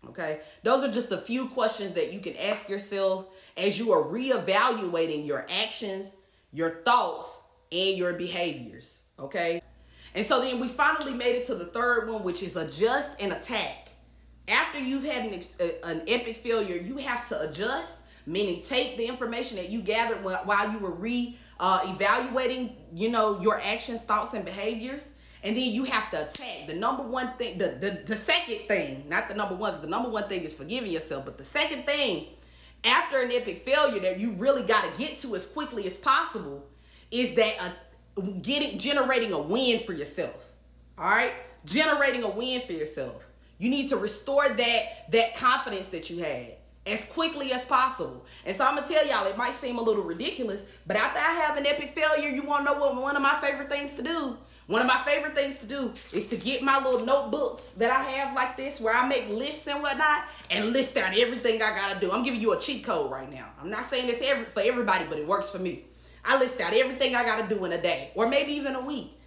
Okay. 0.08 0.42
Those 0.64 0.84
are 0.84 0.92
just 0.92 1.12
a 1.12 1.18
few 1.18 1.48
questions 1.48 1.94
that 1.94 2.14
you 2.14 2.20
can 2.20 2.36
ask 2.38 2.70
yourself 2.70 3.28
as 3.58 3.78
you 3.78 3.92
are 3.92 4.04
reevaluating 4.04 5.26
your 5.26 5.46
actions, 5.62 6.14
your 6.52 6.82
thoughts, 6.84 7.42
and 7.72 7.98
your 7.98 8.14
behaviors. 8.14 9.04
Okay. 9.18 9.62
And 10.16 10.26
so 10.26 10.42
then 10.42 10.60
we 10.60 10.68
finally 10.68 11.14
made 11.14 11.36
it 11.36 11.46
to 11.48 11.56
the 11.56 11.66
third 11.66 12.10
one, 12.10 12.24
which 12.24 12.42
is 12.42 12.56
adjust 12.56 13.22
and 13.22 13.32
attack. 13.32 13.90
After 14.48 14.80
you've 14.80 15.04
had 15.04 15.32
an, 15.32 15.44
an 15.84 16.02
epic 16.08 16.38
failure, 16.38 16.78
you 16.78 16.98
have 16.98 17.28
to 17.30 17.40
adjust, 17.42 17.98
meaning 18.30 18.62
take 18.62 18.96
the 18.96 19.06
information 19.06 19.58
that 19.58 19.70
you 19.70 19.82
gathered 19.82 20.24
while 20.24 20.72
you 20.72 20.78
were 20.78 20.92
re 20.94 21.36
uh, 21.60 21.82
evaluating, 21.86 22.76
you 22.94 23.10
know, 23.10 23.42
your 23.42 23.60
actions, 23.60 24.04
thoughts, 24.04 24.34
and 24.34 24.46
behaviors. 24.46 25.10
And 25.44 25.56
then 25.56 25.72
you 25.72 25.86
have 25.86 26.12
to 26.12 26.28
attack. 26.28 26.68
The 26.68 26.76
number 26.76 27.04
one 27.04 27.34
thing, 27.38 27.58
the, 27.58 27.78
the, 27.80 28.04
the 28.06 28.16
second 28.16 28.60
thing, 28.68 29.06
not 29.10 29.30
the 29.30 29.36
number 29.36 29.56
one, 29.56 29.80
the 29.82 29.88
number 29.88 30.10
one 30.10 30.28
thing 30.28 30.44
is 30.44 30.54
forgiving 30.54 30.92
yourself. 30.92 31.26
But 31.26 31.38
the 31.38 31.44
second 31.44 31.86
thing, 31.86 32.28
after 32.84 33.22
an 33.22 33.32
epic 33.32 33.60
failure 33.60 34.00
that 34.02 34.20
you 34.20 34.34
really 34.34 34.64
got 34.64 34.84
to 34.84 35.00
get 35.00 35.18
to 35.20 35.36
as 35.36 35.46
quickly 35.46 35.88
as 35.88 35.98
possible, 35.98 36.68
is 37.10 37.36
that 37.36 37.56
a, 38.18 38.22
getting 38.22 38.78
generating 38.78 39.34
a 39.34 39.42
win 39.42 39.80
for 39.80 39.94
yourself. 39.94 40.52
All 40.98 41.10
right? 41.10 41.34
Generating 41.66 42.24
a 42.24 42.30
win 42.30 42.62
for 42.62 42.74
yourself. 42.74 43.26
You 43.58 43.70
need 43.70 43.90
to 43.90 43.98
restore 43.98 44.48
that 44.48 45.12
that 45.12 45.36
confidence 45.36 45.88
that 45.88 46.10
you 46.10 46.24
had 46.24 46.59
as 46.86 47.06
quickly 47.06 47.52
as 47.52 47.66
possible. 47.66 48.26
And 48.46 48.56
so 48.56 48.66
I'm 48.66 48.76
gonna 48.76 48.88
tell 48.88 49.06
y'all, 49.06 49.28
it 49.28 49.38
might 49.38 49.54
seem 49.54 49.78
a 49.78 49.82
little 49.82 50.04
ridiculous, 50.04 50.66
but 50.88 50.96
after 50.96 51.20
I 51.20 51.34
have 51.46 51.58
an 51.58 51.66
epic 51.66 51.92
failure, 51.92 52.30
you 52.30 52.44
wanna 52.44 52.66
know 52.66 52.74
what 52.80 52.96
one 52.96 53.16
of 53.16 53.22
my 53.22 53.38
favorite 53.42 53.70
things 53.70 53.94
to 53.96 54.02
do? 54.02 54.38
One 54.68 54.82
of 54.82 54.88
my 54.88 55.02
favorite 55.04 55.34
things 55.34 55.58
to 55.58 55.66
do 55.66 55.92
is 56.14 56.28
to 56.28 56.38
get 56.38 56.62
my 56.62 56.78
little 56.84 57.04
notebooks 57.04 57.72
that 57.72 57.90
I 57.90 58.04
have 58.04 58.36
like 58.36 58.56
this, 58.56 58.80
where 58.80 58.96
I 58.96 59.08
make 59.08 59.28
lists 59.28 59.68
and 59.68 59.82
whatnot, 59.82 60.26
and 60.52 60.74
list 60.74 60.96
out 60.96 61.18
everything 61.18 61.56
I 61.56 61.72
gotta 61.72 62.00
do. 62.00 62.12
I'm 62.12 62.22
giving 62.22 62.40
you 62.40 62.54
a 62.54 62.60
cheat 62.60 62.84
code 62.84 63.10
right 63.10 63.32
now. 63.32 63.50
I'm 63.60 63.72
not 63.72 63.84
saying 63.84 64.06
this 64.06 64.22
every, 64.24 64.46
for 64.46 64.62
everybody, 64.62 65.06
but 65.10 65.18
it 65.18 65.28
works 65.28 65.50
for 65.50 65.58
me. 65.58 65.86
I 66.24 66.38
list 66.38 66.62
out 66.62 66.74
everything 66.74 67.16
I 67.16 67.24
gotta 67.24 67.54
do 67.54 67.66
in 67.66 67.72
a 67.72 67.82
day, 67.82 68.12
or 68.14 68.30
maybe 68.30 68.52
even 68.54 68.76
a 68.76 68.86
week. 68.86 69.19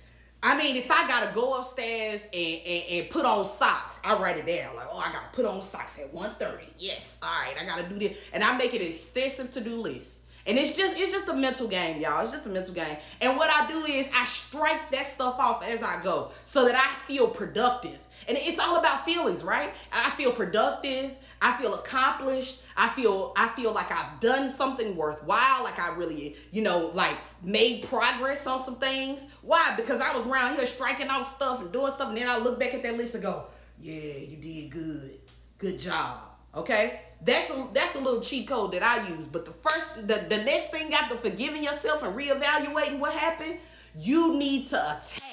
I 0.42 0.58
mean, 0.58 0.76
if 0.76 0.90
I 0.90 1.06
gotta 1.06 1.32
go 1.32 1.54
upstairs 1.54 2.26
and, 2.32 2.60
and, 2.66 2.84
and 2.90 3.10
put 3.10 3.24
on 3.24 3.44
socks, 3.44 4.00
I 4.02 4.18
write 4.18 4.38
it 4.38 4.46
down. 4.46 4.74
Like, 4.74 4.88
oh, 4.90 4.98
I 4.98 5.12
gotta 5.12 5.28
put 5.32 5.44
on 5.44 5.62
socks 5.62 6.00
at 6.00 6.12
1.30. 6.12 6.64
Yes, 6.78 7.18
all 7.22 7.28
right, 7.28 7.54
I 7.60 7.64
gotta 7.64 7.88
do 7.88 7.98
this. 7.98 8.18
And 8.32 8.42
I 8.42 8.56
make 8.56 8.74
it 8.74 8.80
an 8.80 8.88
extensive 8.88 9.52
to-do 9.52 9.80
list. 9.80 10.22
And 10.44 10.58
it's 10.58 10.76
just 10.76 10.98
it's 10.98 11.12
just 11.12 11.28
a 11.28 11.34
mental 11.34 11.68
game, 11.68 12.00
y'all. 12.00 12.22
It's 12.22 12.32
just 12.32 12.46
a 12.46 12.48
mental 12.48 12.74
game. 12.74 12.96
And 13.20 13.36
what 13.36 13.48
I 13.50 13.68
do 13.68 13.78
is 13.84 14.10
I 14.12 14.24
strike 14.26 14.90
that 14.90 15.06
stuff 15.06 15.38
off 15.38 15.64
as 15.64 15.82
I 15.82 16.02
go 16.02 16.32
so 16.42 16.66
that 16.66 16.74
I 16.74 17.06
feel 17.06 17.28
productive. 17.28 17.98
And 18.28 18.38
it's 18.38 18.58
all 18.58 18.76
about 18.78 19.04
feelings, 19.04 19.42
right? 19.42 19.72
I 19.92 20.10
feel 20.10 20.32
productive. 20.32 21.16
I 21.40 21.52
feel 21.54 21.74
accomplished. 21.74 22.62
I 22.76 22.88
feel 22.90 23.32
I 23.36 23.48
feel 23.48 23.72
like 23.72 23.90
I've 23.90 24.20
done 24.20 24.48
something 24.48 24.96
worthwhile, 24.96 25.64
like 25.64 25.78
I 25.78 25.94
really, 25.96 26.36
you 26.50 26.62
know, 26.62 26.90
like 26.94 27.16
made 27.42 27.84
progress 27.84 28.46
on 28.46 28.58
some 28.58 28.76
things. 28.76 29.26
Why? 29.42 29.74
Because 29.76 30.00
I 30.00 30.16
was 30.16 30.26
around 30.26 30.56
here 30.56 30.66
striking 30.66 31.08
off 31.08 31.34
stuff 31.34 31.60
and 31.60 31.72
doing 31.72 31.90
stuff, 31.90 32.08
and 32.08 32.16
then 32.16 32.28
I 32.28 32.38
look 32.38 32.58
back 32.58 32.74
at 32.74 32.82
that 32.82 32.96
list 32.96 33.14
and 33.14 33.22
go, 33.22 33.46
"Yeah, 33.78 34.18
you 34.18 34.36
did 34.36 34.70
good. 34.70 35.18
Good 35.58 35.78
job." 35.78 36.18
Okay? 36.54 37.00
That's 37.24 37.50
a 37.50 37.68
that's 37.72 37.94
a 37.96 38.00
little 38.00 38.20
cheat 38.20 38.48
code 38.48 38.72
that 38.72 38.82
I 38.82 39.08
use. 39.08 39.26
But 39.26 39.44
the 39.44 39.52
first 39.52 40.06
the, 40.06 40.26
the 40.28 40.42
next 40.44 40.70
thing 40.70 40.92
after 40.92 41.16
forgiving 41.16 41.62
yourself 41.62 42.02
and 42.02 42.16
reevaluating 42.16 42.98
what 42.98 43.12
happened, 43.14 43.58
you 43.96 44.36
need 44.36 44.66
to 44.68 44.76
attack 44.76 45.31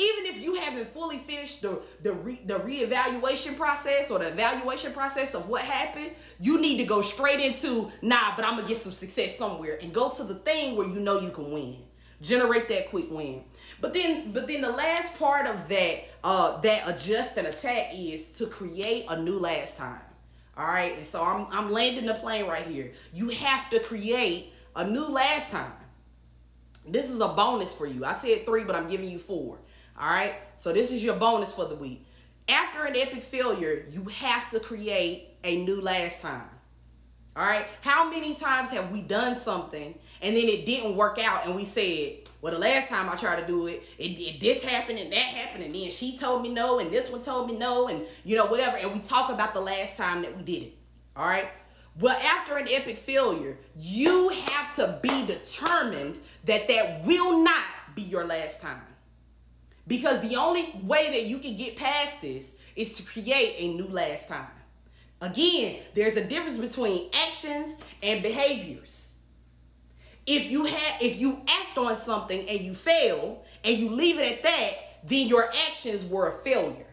even 0.00 0.26
if 0.26 0.42
you 0.42 0.54
haven't 0.54 0.88
fully 0.88 1.18
finished 1.18 1.62
the 1.62 1.82
the 2.02 2.12
re, 2.12 2.40
the 2.46 2.54
reevaluation 2.54 3.56
process 3.56 4.10
or 4.10 4.18
the 4.18 4.28
evaluation 4.28 4.92
process 4.92 5.34
of 5.34 5.48
what 5.48 5.62
happened, 5.62 6.12
you 6.40 6.60
need 6.60 6.78
to 6.78 6.84
go 6.84 7.02
straight 7.02 7.40
into 7.40 7.90
nah, 8.02 8.34
but 8.36 8.44
I'm 8.44 8.56
gonna 8.56 8.68
get 8.68 8.78
some 8.78 8.92
success 8.92 9.36
somewhere 9.36 9.78
and 9.82 9.92
go 9.92 10.10
to 10.10 10.24
the 10.24 10.36
thing 10.36 10.76
where 10.76 10.88
you 10.88 11.00
know 11.00 11.20
you 11.20 11.30
can 11.30 11.52
win. 11.52 11.76
Generate 12.22 12.68
that 12.68 12.90
quick 12.90 13.10
win. 13.10 13.44
But 13.80 13.92
then 13.92 14.32
but 14.32 14.46
then 14.46 14.60
the 14.62 14.72
last 14.72 15.18
part 15.18 15.46
of 15.46 15.68
that 15.68 16.04
uh 16.24 16.60
that 16.60 16.88
adjust 16.88 17.36
and 17.36 17.46
attack 17.46 17.90
is 17.94 18.28
to 18.32 18.46
create 18.46 19.06
a 19.08 19.20
new 19.20 19.38
last 19.38 19.76
time. 19.76 20.02
All 20.56 20.66
right, 20.66 20.96
and 20.96 21.06
so 21.06 21.22
I'm 21.22 21.46
I'm 21.50 21.72
landing 21.72 22.06
the 22.06 22.14
plane 22.14 22.46
right 22.46 22.66
here. 22.66 22.92
You 23.14 23.30
have 23.30 23.70
to 23.70 23.80
create 23.80 24.52
a 24.76 24.86
new 24.86 25.06
last 25.06 25.50
time. 25.50 25.72
This 26.86 27.10
is 27.10 27.20
a 27.20 27.28
bonus 27.28 27.74
for 27.74 27.86
you. 27.86 28.04
I 28.04 28.12
said 28.12 28.44
three, 28.44 28.64
but 28.64 28.74
I'm 28.74 28.88
giving 28.88 29.08
you 29.08 29.18
four. 29.18 29.58
All 30.00 30.10
right. 30.10 30.34
So 30.56 30.72
this 30.72 30.92
is 30.92 31.04
your 31.04 31.16
bonus 31.16 31.52
for 31.52 31.66
the 31.66 31.74
week. 31.74 32.06
After 32.48 32.84
an 32.84 32.96
epic 32.96 33.22
failure, 33.22 33.84
you 33.90 34.04
have 34.04 34.50
to 34.50 34.60
create 34.60 35.28
a 35.44 35.62
new 35.64 35.80
last 35.80 36.22
time. 36.22 36.48
All 37.36 37.44
right. 37.44 37.66
How 37.82 38.08
many 38.08 38.34
times 38.34 38.70
have 38.70 38.90
we 38.90 39.02
done 39.02 39.36
something 39.36 39.94
and 40.22 40.36
then 40.36 40.48
it 40.48 40.64
didn't 40.64 40.96
work 40.96 41.18
out 41.22 41.46
and 41.46 41.54
we 41.54 41.64
said, 41.64 42.14
well, 42.40 42.52
the 42.52 42.58
last 42.58 42.88
time 42.88 43.10
I 43.10 43.16
tried 43.16 43.40
to 43.42 43.46
do 43.46 43.66
it, 43.66 43.82
it, 43.98 44.04
it 44.04 44.40
this 44.40 44.64
happened 44.64 44.98
and 44.98 45.12
that 45.12 45.18
happened 45.18 45.64
and 45.64 45.74
then 45.74 45.90
she 45.90 46.16
told 46.16 46.42
me 46.42 46.48
no 46.48 46.78
and 46.78 46.90
this 46.90 47.10
one 47.10 47.22
told 47.22 47.50
me 47.50 47.58
no 47.58 47.88
and 47.88 48.02
you 48.24 48.36
know 48.36 48.46
whatever 48.46 48.78
and 48.78 48.92
we 48.92 49.00
talk 49.00 49.30
about 49.30 49.52
the 49.52 49.60
last 49.60 49.98
time 49.98 50.22
that 50.22 50.34
we 50.34 50.42
did 50.42 50.62
it. 50.62 50.72
All 51.14 51.26
right. 51.26 51.48
Well, 51.98 52.18
after 52.18 52.56
an 52.56 52.66
epic 52.70 52.96
failure, 52.96 53.58
you 53.76 54.30
have 54.30 54.74
to 54.76 54.98
be 55.02 55.26
determined 55.26 56.18
that 56.44 56.66
that 56.68 57.04
will 57.04 57.42
not 57.42 57.62
be 57.94 58.02
your 58.02 58.24
last 58.24 58.62
time. 58.62 58.82
Because 59.90 60.20
the 60.20 60.36
only 60.36 60.72
way 60.84 61.10
that 61.10 61.26
you 61.26 61.38
can 61.38 61.56
get 61.56 61.74
past 61.74 62.22
this 62.22 62.54
is 62.76 62.92
to 62.92 63.02
create 63.02 63.56
a 63.58 63.74
new 63.74 63.88
last 63.88 64.28
time. 64.28 64.46
Again, 65.20 65.80
there's 65.94 66.16
a 66.16 66.24
difference 66.24 66.58
between 66.58 67.10
actions 67.26 67.74
and 68.00 68.22
behaviors. 68.22 69.14
If 70.28 70.48
you 70.48 70.66
have 70.66 71.02
if 71.02 71.20
you 71.20 71.42
act 71.48 71.76
on 71.76 71.96
something 71.96 72.48
and 72.48 72.60
you 72.60 72.72
fail 72.72 73.42
and 73.64 73.76
you 73.76 73.90
leave 73.90 74.20
it 74.20 74.32
at 74.32 74.42
that, 74.44 74.70
then 75.08 75.26
your 75.26 75.50
actions 75.68 76.06
were 76.06 76.28
a 76.28 76.34
failure. 76.44 76.86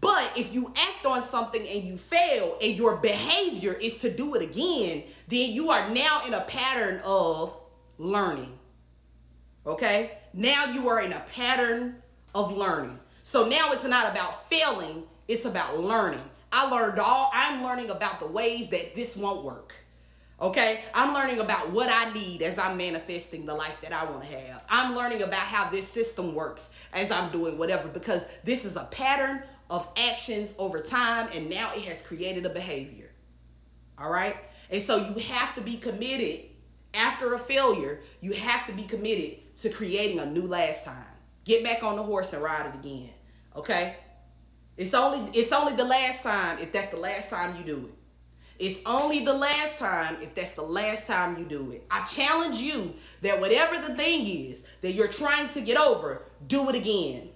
But 0.00 0.32
if 0.36 0.52
you 0.52 0.74
act 0.76 1.06
on 1.06 1.22
something 1.22 1.64
and 1.64 1.84
you 1.84 1.96
fail 1.96 2.58
and 2.60 2.74
your 2.74 2.96
behavior 2.96 3.74
is 3.74 3.98
to 3.98 4.12
do 4.12 4.34
it 4.34 4.42
again, 4.42 5.04
then 5.28 5.52
you 5.52 5.70
are 5.70 5.88
now 5.90 6.26
in 6.26 6.34
a 6.34 6.40
pattern 6.40 7.00
of 7.04 7.56
learning. 7.96 8.58
Okay? 9.64 10.18
Now 10.32 10.66
you 10.66 10.88
are 10.88 11.00
in 11.02 11.12
a 11.12 11.20
pattern 11.20 11.96
of 12.34 12.56
learning. 12.56 12.98
So 13.22 13.48
now 13.48 13.72
it's 13.72 13.84
not 13.84 14.10
about 14.10 14.48
failing, 14.48 15.04
it's 15.28 15.44
about 15.44 15.78
learning. 15.78 16.24
I 16.50 16.68
learned 16.68 16.98
all, 16.98 17.30
I'm 17.32 17.62
learning 17.62 17.90
about 17.90 18.18
the 18.18 18.26
ways 18.26 18.68
that 18.70 18.94
this 18.94 19.16
won't 19.16 19.44
work. 19.44 19.74
Okay, 20.40 20.82
I'm 20.92 21.14
learning 21.14 21.38
about 21.38 21.70
what 21.70 21.88
I 21.88 22.12
need 22.12 22.42
as 22.42 22.58
I'm 22.58 22.76
manifesting 22.76 23.46
the 23.46 23.54
life 23.54 23.80
that 23.82 23.92
I 23.92 24.04
want 24.04 24.24
to 24.24 24.36
have. 24.36 24.64
I'm 24.68 24.96
learning 24.96 25.22
about 25.22 25.40
how 25.40 25.70
this 25.70 25.86
system 25.86 26.34
works 26.34 26.70
as 26.92 27.10
I'm 27.10 27.30
doing 27.30 27.58
whatever 27.58 27.88
because 27.88 28.26
this 28.42 28.64
is 28.64 28.76
a 28.76 28.84
pattern 28.84 29.42
of 29.70 29.88
actions 29.96 30.52
over 30.58 30.80
time 30.80 31.28
and 31.32 31.48
now 31.48 31.70
it 31.74 31.82
has 31.82 32.02
created 32.02 32.44
a 32.44 32.50
behavior. 32.50 33.10
All 33.98 34.10
right, 34.10 34.36
and 34.68 34.82
so 34.82 34.96
you 34.96 35.14
have 35.20 35.54
to 35.54 35.60
be 35.60 35.76
committed 35.76 36.46
after 36.94 37.34
a 37.34 37.38
failure, 37.38 38.00
you 38.20 38.32
have 38.32 38.66
to 38.66 38.72
be 38.72 38.82
committed 38.82 39.38
to 39.60 39.70
creating 39.70 40.18
a 40.18 40.26
new 40.26 40.46
last 40.46 40.84
time. 40.84 41.04
Get 41.44 41.64
back 41.64 41.82
on 41.82 41.96
the 41.96 42.02
horse 42.02 42.32
and 42.32 42.42
ride 42.42 42.66
it 42.66 42.78
again. 42.78 43.10
Okay? 43.56 43.96
It's 44.76 44.94
only 44.94 45.38
it's 45.38 45.52
only 45.52 45.74
the 45.74 45.84
last 45.84 46.22
time 46.22 46.58
if 46.58 46.72
that's 46.72 46.88
the 46.88 46.96
last 46.96 47.30
time 47.30 47.56
you 47.56 47.64
do 47.64 47.86
it. 47.86 47.94
It's 48.58 48.80
only 48.86 49.24
the 49.24 49.34
last 49.34 49.78
time 49.78 50.18
if 50.22 50.34
that's 50.34 50.52
the 50.52 50.62
last 50.62 51.06
time 51.06 51.36
you 51.36 51.44
do 51.44 51.72
it. 51.72 51.84
I 51.90 52.04
challenge 52.04 52.58
you 52.58 52.94
that 53.22 53.40
whatever 53.40 53.76
the 53.86 53.94
thing 53.96 54.26
is 54.26 54.64
that 54.82 54.92
you're 54.92 55.08
trying 55.08 55.48
to 55.48 55.60
get 55.60 55.76
over, 55.76 56.22
do 56.46 56.68
it 56.68 56.76
again. 56.76 57.30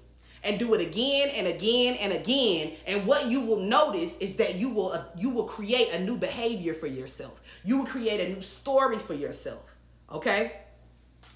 And 0.45 0.61
do 0.61 0.75
it 0.75 0.81
again 0.81 1.31
and 1.31 1.49
again 1.49 1.95
and 1.95 2.13
again. 2.13 2.75
And 2.87 3.05
what 3.05 3.27
you 3.27 3.41
will 3.41 3.59
notice 3.59 4.17
is 4.19 4.37
that 4.37 4.55
you 4.55 4.73
will 4.73 4.97
you 5.17 5.31
will 5.31 5.45
create 5.45 5.93
a 5.93 6.01
new 6.01 6.17
behavior 6.17 6.73
for 6.73 6.87
yourself. 6.87 7.43
You 7.65 7.79
will 7.79 7.87
create 7.87 8.21
a 8.21 8.33
new 8.33 8.41
story 8.41 8.99
for 8.99 9.15
yourself. 9.15 9.75
Okay? 10.13 10.53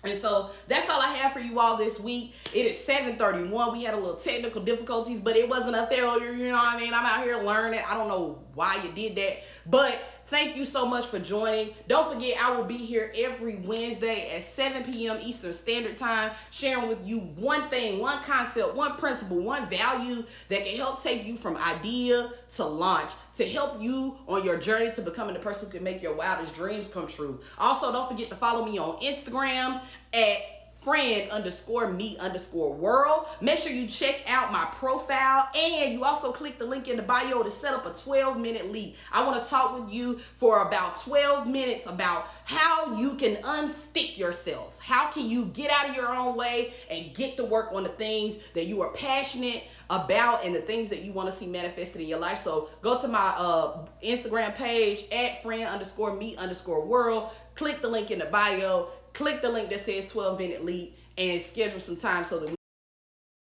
And 0.03 0.17
so 0.17 0.51
that's 0.67 0.89
all 0.89 1.01
I 1.01 1.09
have 1.09 1.33
for 1.33 1.41
you 1.41 1.61
all 1.61 1.77
this 1.77 2.01
week. 2.01 2.35
It 2.55 2.65
is 2.67 2.79
7:31. 2.79 3.73
We 3.73 3.85
had 3.85 3.95
a 3.95 3.99
little 3.99 4.17
technical 4.17 4.63
difficulties, 4.63 5.21
but 5.21 5.37
it 5.37 5.49
wasn't 5.49 5.77
a 5.77 5.87
failure. 5.87 6.33
You 6.33 6.49
know 6.49 6.57
what 6.57 6.75
I 6.75 6.81
mean? 6.81 6.95
I'm 6.95 7.05
out 7.05 7.23
here 7.23 7.43
learning. 7.43 7.83
I 7.87 7.95
don't 7.95 8.09
know 8.09 8.39
why 8.55 8.79
you 8.83 8.91
did 8.93 9.17
that, 9.17 9.43
but 9.67 10.01
Thank 10.31 10.57
you 10.57 10.65
so 10.65 10.87
much 10.87 11.07
for 11.07 11.19
joining. 11.19 11.71
Don't 11.89 12.09
forget, 12.09 12.41
I 12.41 12.57
will 12.57 12.63
be 12.63 12.77
here 12.77 13.13
every 13.17 13.57
Wednesday 13.57 14.31
at 14.33 14.43
7 14.43 14.85
p.m. 14.85 15.19
Eastern 15.21 15.53
Standard 15.53 15.97
Time, 15.97 16.31
sharing 16.53 16.87
with 16.87 17.05
you 17.05 17.19
one 17.19 17.69
thing, 17.69 17.99
one 17.99 18.23
concept, 18.23 18.77
one 18.77 18.95
principle, 18.95 19.39
one 19.39 19.69
value 19.69 20.23
that 20.49 20.65
can 20.65 20.77
help 20.77 21.03
take 21.03 21.27
you 21.27 21.37
from 21.37 21.57
idea 21.57 22.31
to 22.51 22.65
launch, 22.65 23.11
to 23.35 23.49
help 23.49 23.83
you 23.83 24.19
on 24.29 24.45
your 24.45 24.57
journey 24.57 24.93
to 24.93 25.03
becoming 25.03 25.35
the 25.35 25.41
person 25.41 25.67
who 25.67 25.73
can 25.73 25.83
make 25.83 26.01
your 26.01 26.15
wildest 26.15 26.55
dreams 26.55 26.87
come 26.87 27.09
true. 27.09 27.41
Also, 27.59 27.91
don't 27.91 28.09
forget 28.09 28.29
to 28.29 28.37
follow 28.37 28.65
me 28.65 28.79
on 28.79 29.01
Instagram 29.01 29.83
at 30.13 30.60
friend 30.81 31.31
underscore 31.31 31.91
me 31.91 32.17
underscore 32.19 32.73
world. 32.73 33.27
Make 33.41 33.59
sure 33.59 33.71
you 33.71 33.87
check 33.87 34.25
out 34.27 34.51
my 34.51 34.67
profile 34.73 35.49
and 35.55 35.93
you 35.93 36.05
also 36.05 36.33
click 36.33 36.59
the 36.59 36.65
link 36.65 36.89
in 36.89 36.97
the 36.97 37.03
bio 37.03 37.43
to 37.43 37.51
set 37.51 37.75
up 37.75 37.87
a 37.87 37.99
12 37.99 38.39
minute 38.41 38.73
lead. 38.73 38.97
I 39.13 39.25
want 39.25 39.43
to 39.43 39.49
talk 39.49 39.79
with 39.79 39.93
you 39.93 40.19
for 40.19 40.67
about 40.67 41.01
12 41.03 41.47
minutes 41.47 41.87
about 41.87 42.29
how 42.45 42.97
you 42.97 43.15
can 43.17 43.37
unstick 43.37 44.17
yourself. 44.17 44.79
How 44.81 45.11
can 45.11 45.29
you 45.29 45.47
get 45.47 45.71
out 45.71 45.91
of 45.91 45.97
your 45.97 46.09
own 46.09 46.37
way 46.37 46.73
and 46.91 47.15
get 47.15 47.37
to 47.37 47.45
work 47.45 47.73
on 47.73 47.83
the 47.83 47.91
things 47.91 48.37
that 48.55 48.67
you 48.67 48.81
are 48.81 48.91
passionate 48.93 49.65
about 49.91 50.45
and 50.45 50.55
the 50.55 50.61
things 50.61 50.89
that 50.89 51.03
you 51.03 51.13
want 51.13 51.29
to 51.29 51.35
see 51.35 51.49
manifested 51.49 52.01
in 52.01 52.07
your 52.07 52.21
life. 52.21 52.39
So 52.39 52.71
go 52.81 53.01
to 53.01 53.09
my 53.09 53.35
uh, 53.37 53.87
Instagram 54.05 54.55
page 54.57 55.03
at 55.13 55.43
friend 55.43 55.65
underscore 55.65 56.15
me 56.15 56.37
underscore 56.37 56.87
world. 56.87 57.31
Click 57.57 57.83
the 57.83 57.89
link 57.89 58.11
in 58.11 58.21
the 58.21 58.27
bio 58.27 58.89
click 59.21 59.43
the 59.43 59.51
link 59.51 59.71
that 59.71 59.81
says 59.81 60.11
12 60.11 60.39
minute 60.39 60.65
lead 60.65 60.95
and 61.19 61.41
schedule 61.41 61.81
some 61.81 61.97
time 61.97 62.25
so 62.25 62.39
that 62.39 62.49
we 62.49 62.55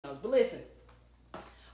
but 0.02 0.24
listen 0.24 0.61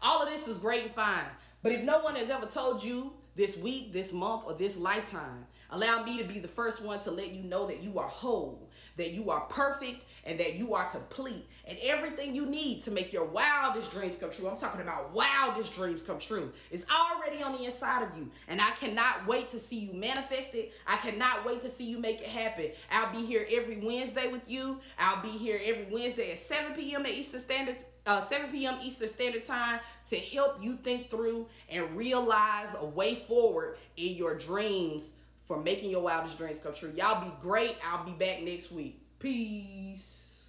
all 0.04 0.22
of 0.22 0.28
this 0.28 0.46
is 0.46 0.59
great 0.59 0.83
and 0.83 0.92
fine. 0.92 1.24
But 1.62 1.72
if 1.72 1.83
no 1.83 2.00
one 2.00 2.14
has 2.16 2.28
ever 2.28 2.46
told 2.46 2.85
you 2.85 3.14
this 3.35 3.57
week 3.57 3.92
this 3.92 4.12
month 4.12 4.44
or 4.46 4.52
this 4.52 4.76
lifetime 4.76 5.46
allow 5.74 6.02
me 6.02 6.18
to 6.18 6.24
be 6.24 6.38
the 6.38 6.48
first 6.48 6.82
one 6.82 7.00
to 7.00 7.10
let 7.10 7.32
you 7.32 7.42
know 7.42 7.66
that 7.66 7.82
you 7.82 7.98
are 7.98 8.08
whole 8.08 8.70
that 8.96 9.12
you 9.12 9.30
are 9.30 9.40
perfect 9.42 10.04
and 10.24 10.38
that 10.38 10.54
you 10.54 10.74
are 10.74 10.88
complete 10.90 11.46
and 11.66 11.78
everything 11.82 12.34
you 12.34 12.46
need 12.46 12.82
to 12.82 12.90
make 12.90 13.12
your 13.12 13.24
wildest 13.24 13.90
dreams 13.92 14.16
come 14.18 14.30
true. 14.30 14.48
I'm 14.48 14.56
talking 14.56 14.80
about 14.80 15.12
wildest 15.12 15.74
dreams 15.74 16.02
come 16.02 16.18
true. 16.18 16.52
It's 16.70 16.87
already 16.90 17.42
on 17.42 17.52
the 17.52 17.64
inside 17.64 18.02
of 18.02 18.16
you. 18.16 18.30
And 18.48 18.60
I 18.60 18.70
cannot 18.72 19.26
wait 19.26 19.48
to 19.50 19.58
see 19.58 19.78
you 19.78 19.94
manifest 19.94 20.54
it. 20.54 20.72
I 20.87 20.96
cannot 20.96 21.44
wait 21.44 21.60
to 21.62 21.68
see 21.68 21.88
you 21.88 21.98
make 21.98 22.20
it 22.20 22.28
happen. 22.28 22.70
I'll 22.90 23.12
be 23.12 23.24
here 23.24 23.46
every 23.50 23.78
Wednesday 23.78 24.30
with 24.30 24.48
you. 24.50 24.80
I'll 24.98 25.22
be 25.22 25.30
here 25.30 25.60
every 25.64 25.87
Wednesday 25.90 26.30
at 26.30 26.38
7 26.38 26.74
p.m. 26.74 27.02
at 27.06 27.12
Eastern 27.12 27.40
Standard 27.40 27.76
uh, 28.06 28.20
7 28.20 28.50
p.m. 28.50 28.76
Eastern 28.82 29.08
Standard 29.08 29.46
Time 29.46 29.80
to 30.10 30.16
help 30.16 30.62
you 30.62 30.76
think 30.76 31.08
through 31.08 31.46
and 31.70 31.96
realize 31.96 32.68
a 32.78 32.84
way 32.84 33.14
forward 33.14 33.78
in 33.96 34.14
your 34.14 34.37
dreams 34.37 35.12
for 35.46 35.62
making 35.62 35.90
your 35.90 36.02
wildest 36.02 36.38
dreams 36.38 36.61
come 36.61 36.74
true. 36.74 36.92
Y'all 36.96 37.24
be 37.24 37.33
great. 37.40 37.76
I'll 37.85 38.04
be 38.04 38.12
back 38.12 38.42
next 38.42 38.72
week. 38.72 39.00
Peace. 39.18 40.44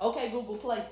Okay, 0.00 0.30
Google 0.30 0.56
Play. 0.56 0.82